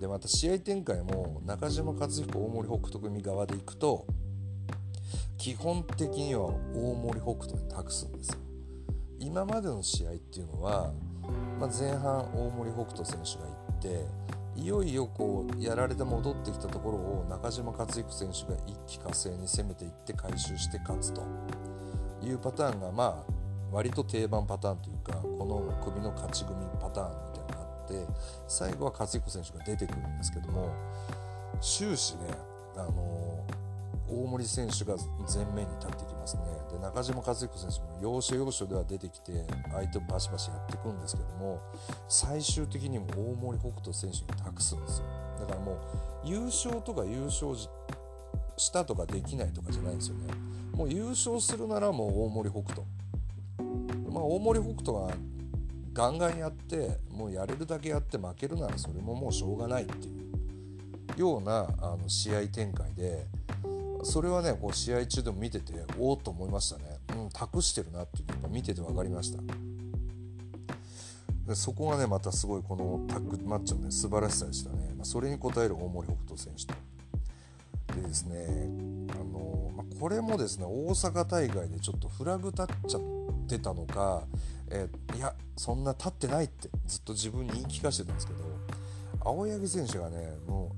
[0.01, 4.07] でまた試合展開も中島和彦大森北斗組側でいくと
[5.37, 8.39] 基本的には大森北斗に託すんですよ。
[9.19, 10.93] 今までの試合っていうのは、
[11.59, 14.07] まあ、前半大森北斗選手が行って
[14.61, 21.23] いよいよこうやられて戻ってきたところを中島克彦選手が一気呵成に攻めていって回収して勝つと。
[22.23, 23.33] いうパターンがまあ
[23.73, 28.07] 割と定番パターンというかこの首の勝ち組パターンみたいなのがあって
[28.49, 30.75] 最後は克彦選手が出てくるんですけども
[31.61, 32.23] 終始ね
[32.77, 33.30] あのー
[34.11, 34.97] 大森選手が
[35.33, 36.43] 前面に立ってきますね。
[36.73, 41.61] で中島和彦選手も要所要所では出てきて相手をバシバシやっていくんですけども
[42.09, 45.07] 最終的にも大森北斗選手に託すんですよ。
[45.41, 45.77] だからもう
[46.25, 47.55] 優勝とか優勝
[48.57, 50.35] したとかできないとかじゃないんですよね。
[50.73, 52.83] もう優勝するならもう大森北斗。
[54.11, 55.15] まあ大森北斗が
[55.93, 60.11] ガンガンやってもうやれるだけやって負けるならそれももうしょうがないってい
[61.17, 63.27] うようなあの試合展開で
[64.05, 66.85] それはねこう試合中でも見てておおと思いましたね、
[67.17, 69.43] うん、託してるなっていうのが見てて分かりました。
[71.47, 76.75] でそこがねまたすごいこのタッグマッチのね素晴らしさでしたね、まあ、それに応える大森北斗選手と。
[77.97, 78.69] でですね
[79.13, 83.03] あの、まあ、これもですね大阪大会でちょっとフラグ立っちゃっ
[83.49, 84.23] てたのか、
[84.71, 88.45] え、いやそんな立ってないってずっと自分に言い聞かせてたんですけど
[89.25, 90.71] 青柳選手がねも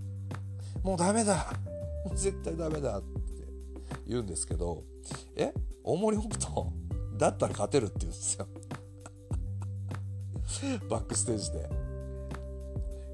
[0.85, 1.53] うもうダメだ
[2.15, 3.07] 絶対ダメだって
[4.07, 4.83] 言うんですけど
[5.37, 5.53] え
[5.85, 6.67] 大森北斗
[7.17, 8.49] だったら勝てるって言うんですよ。
[10.89, 11.69] バックステージで。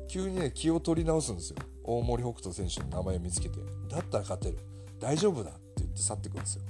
[0.09, 1.57] 急にね気を取り直すんですよ。
[1.85, 3.59] 大森北斗選手の名前を見つけて。
[3.89, 4.59] だったら勝てる。
[4.99, 6.63] 大丈夫だって言って去ってくるんですよ。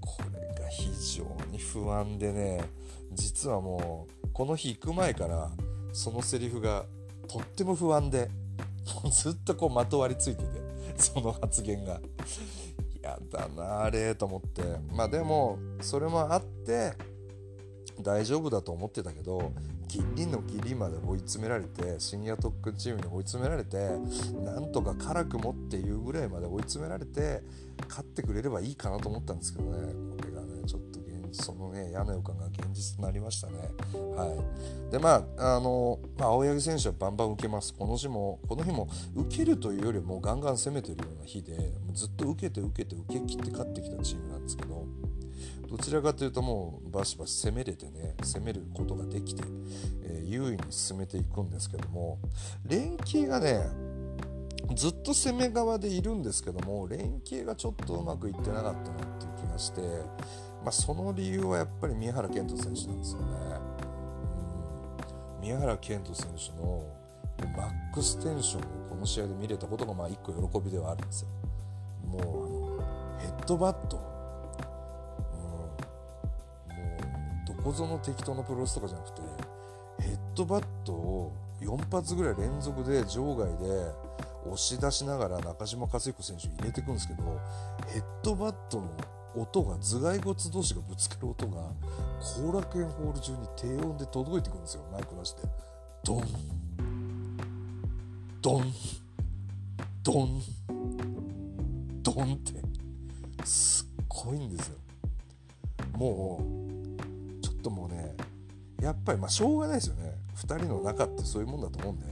[0.00, 2.60] これが非常に不安でね
[3.12, 5.50] 実はもうこの日行く前から
[5.92, 6.86] そのセリフが
[7.28, 8.30] とっても不安で
[9.10, 10.69] ずっとこうまとわりついてて。
[11.00, 12.00] その発言が。
[13.02, 14.62] やだなあれと思って。
[14.94, 16.92] まあでもそれもあって
[18.02, 19.52] 大丈夫だと思ってたけど
[19.88, 23.90] ギリのギリまで追い詰められてシニア特訓チームに追い詰められて
[24.44, 27.42] なんとか辛くもっていうぐらいまで追い詰められて
[27.88, 29.92] 勝ってくれればいいかなと思ったんですけどね。
[30.16, 30.39] これが
[31.32, 33.58] そのね嫌な予感が現実となりましたね。
[34.16, 34.26] は
[34.88, 34.92] い。
[34.92, 37.74] でまああの、まあ、青柳選手はバンバン受けます。
[37.74, 41.56] この日もこの日も受けるというよりもガンガン攻めてるような日で
[41.92, 44.86] ずっと受けて受けて受け切って勝ってきたチームなんですけど
[45.68, 49.42] どちらかというともうバシバシ攻めれてね攻めることができて、
[50.02, 52.18] えー、優位に進めていくんですけども
[52.66, 53.64] 連携がね
[54.74, 59.80] ずっと攻め側でいるんですけども連携がちょっとうまくいってなかったなっていう気がして、
[60.62, 63.26] まあ、その理由はやっぱり宮原健人選手なんですよね。
[65.36, 66.84] うん、宮原健人選手の
[67.56, 71.28] マックステンションをこの試合で見れたことがまあ一個喜びではあるんですよ。
[72.06, 73.96] もうあのヘッドバット
[76.68, 76.88] うん、も
[77.44, 79.22] うどこぞの適当なプロレスとかじゃなくて
[80.00, 84.10] ヘッドバットを4発ぐらい連続で場外で
[84.44, 87.22] 押し出しながら中島克彦選手入れていくんですけど
[87.88, 88.88] ヘッドバットの
[89.36, 91.70] 音が頭蓋骨同士がぶつかる音が
[92.20, 94.82] 後楽園ホール中に低音で届いてくるんですよ。
[94.92, 95.42] マイク出して
[96.04, 96.24] ドン。
[98.42, 98.72] ドン。
[100.02, 100.42] ドン。
[102.02, 102.52] ドンって。
[103.44, 104.76] すっごいんですよ。
[105.96, 108.16] もうちょっともうね
[108.80, 110.14] やっぱりまあしょうがないですよね。
[110.36, 112.06] 2人の仲ってそういうもんだと思うんで。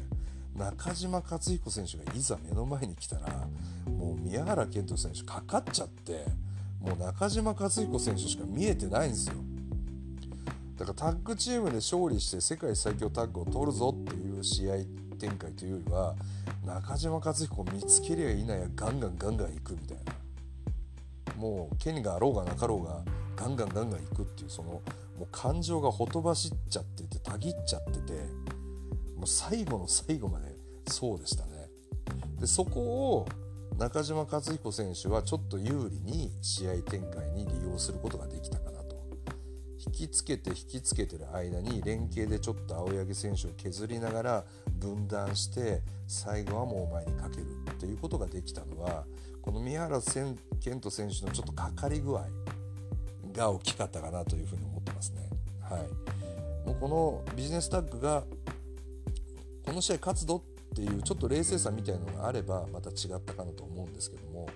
[0.58, 3.46] 中島克彦選手がいざ目の前に来たら
[3.86, 6.24] もう宮原健人選手かかっちゃって
[6.80, 9.34] もう中島克彦選手しか見えてないんですよ。
[10.76, 14.76] だからタッグチームで勝利して世界最強タッグを取るぞっていう試合
[15.18, 16.14] 展開というよりは
[16.64, 21.34] 中島克彦を見つけりゃいないやガンガンガンガン行くみたいな。
[21.36, 23.02] もう剣があろうがなかろうが
[23.36, 24.82] ガンガンガンガン行くっていうそのも
[25.22, 28.12] う感情がほとばしっちゃっててたぎっちゃってて
[29.16, 30.46] もう最後の最後まで
[30.88, 31.68] そうでしたね。
[32.40, 33.28] でそこを
[33.76, 38.96] 中島克彦選手はちょっと有利に試合展開に利用することができたかなと
[39.86, 44.44] 引きつけて引きつけてる間に連携でちょっと青柳選手を削りながら
[44.78, 49.04] 分断して最後はもう前にかけるっていうことができたのは
[49.42, 50.00] この宮原
[50.60, 52.26] 健人選手のちょっとかかり具合
[53.32, 55.28] が大きかったかなというふうに思ってますね。
[55.62, 58.24] はい、もうこのビジネスタッグが
[59.64, 60.42] この試合勝つぞ
[60.78, 64.48] っていうちょっと冷静さみたいのがあればまた違ったかなと思うんですけども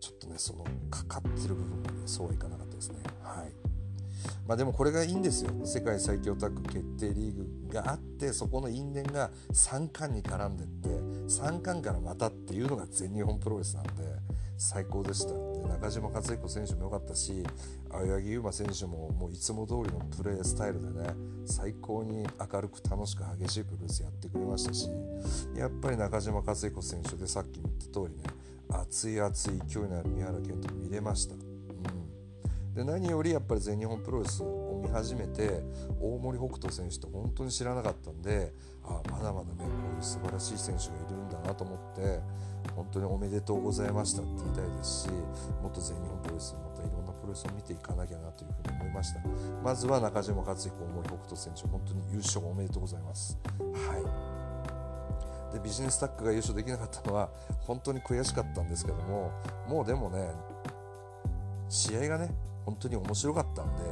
[0.00, 2.98] ちょっとねそのかかってる部分がねそうはいかなかったですね。
[3.22, 3.52] はい。
[4.48, 5.50] まあ、でもこれがいいんですよ。
[5.64, 7.34] 世界最強タッグ決定リー
[7.68, 13.90] グがあってそこの因縁が3冠に絡んでって3冠からまたっていうのが全日本プロレスなんで
[14.56, 15.34] 最高でした
[15.66, 17.44] 中島克彦選手も良かったし
[17.90, 21.14] 青柳優馬選手ももういつも通りのプレースタイルでね
[21.44, 24.88] 最高に明るく楽しく激しいプロレスやってくれましたし
[25.56, 28.22] やっぱり中島克彦選手でさっきも言った通りね
[28.68, 34.42] 熱い熱い勢いのある三原健人見れました、うん、で何よりやっぱり全日本プロレス
[34.86, 35.62] 見始めて
[36.00, 38.52] 大森北斗選手って本当に知らなかったんで
[38.84, 42.20] あまだまだねこういう素晴らしい選手がいるんだなと思って
[42.74, 45.08] 本当におめでとうございましたって言いたいですし
[45.62, 49.20] もっと全日本プロレスまたいろんなプロレスを見ていかなきゃなというふうに思いました。
[49.62, 53.38] まずは中島克彦大森北斗選手本当に優勝おめでとうございます。
[53.58, 54.32] は
[55.52, 55.54] い。
[55.54, 57.30] でビジネスタッグが優勝できなかったのは
[57.60, 59.32] 本当に悔しかったんですけども
[59.68, 60.30] もうでもね
[61.68, 62.34] 試合がね
[62.64, 63.82] 本当に面白かったんで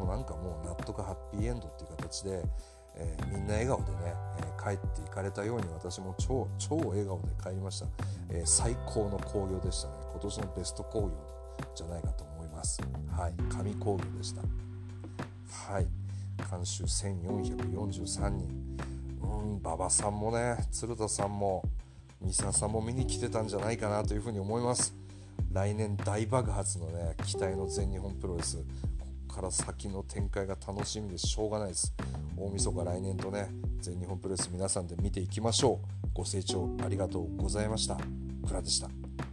[0.00, 2.42] もなんかもう納得ハッピーエンドっていう形で
[2.96, 7.86] えー、みんな笑顔でね、えー、帰っていかれたように私も超超笑顔で帰りました、
[8.30, 9.94] えー、最高の興行でしたね。
[10.12, 11.10] 今年のベスト興行
[11.74, 12.80] じゃないかと思います。
[13.16, 13.32] はい。
[13.50, 14.42] 神興行でした。
[15.72, 15.86] はい。
[16.50, 18.76] 監修1443人。
[19.22, 21.62] うん馬場さんもね鶴田さんも
[22.20, 24.94] 三沢さんも見に来てたんじゃないかなというふうに思います。
[25.52, 28.58] 来年大爆発のね期待の全日本プロレス。
[29.30, 31.94] から先の展開が楽しみでしょうがないです。
[32.36, 33.48] 大晦日来年とね
[33.80, 36.08] 全日本プロレス皆さんで見ていきましょう。
[36.12, 37.96] ご清聴ありがとうございました。
[38.46, 39.29] 倉でした。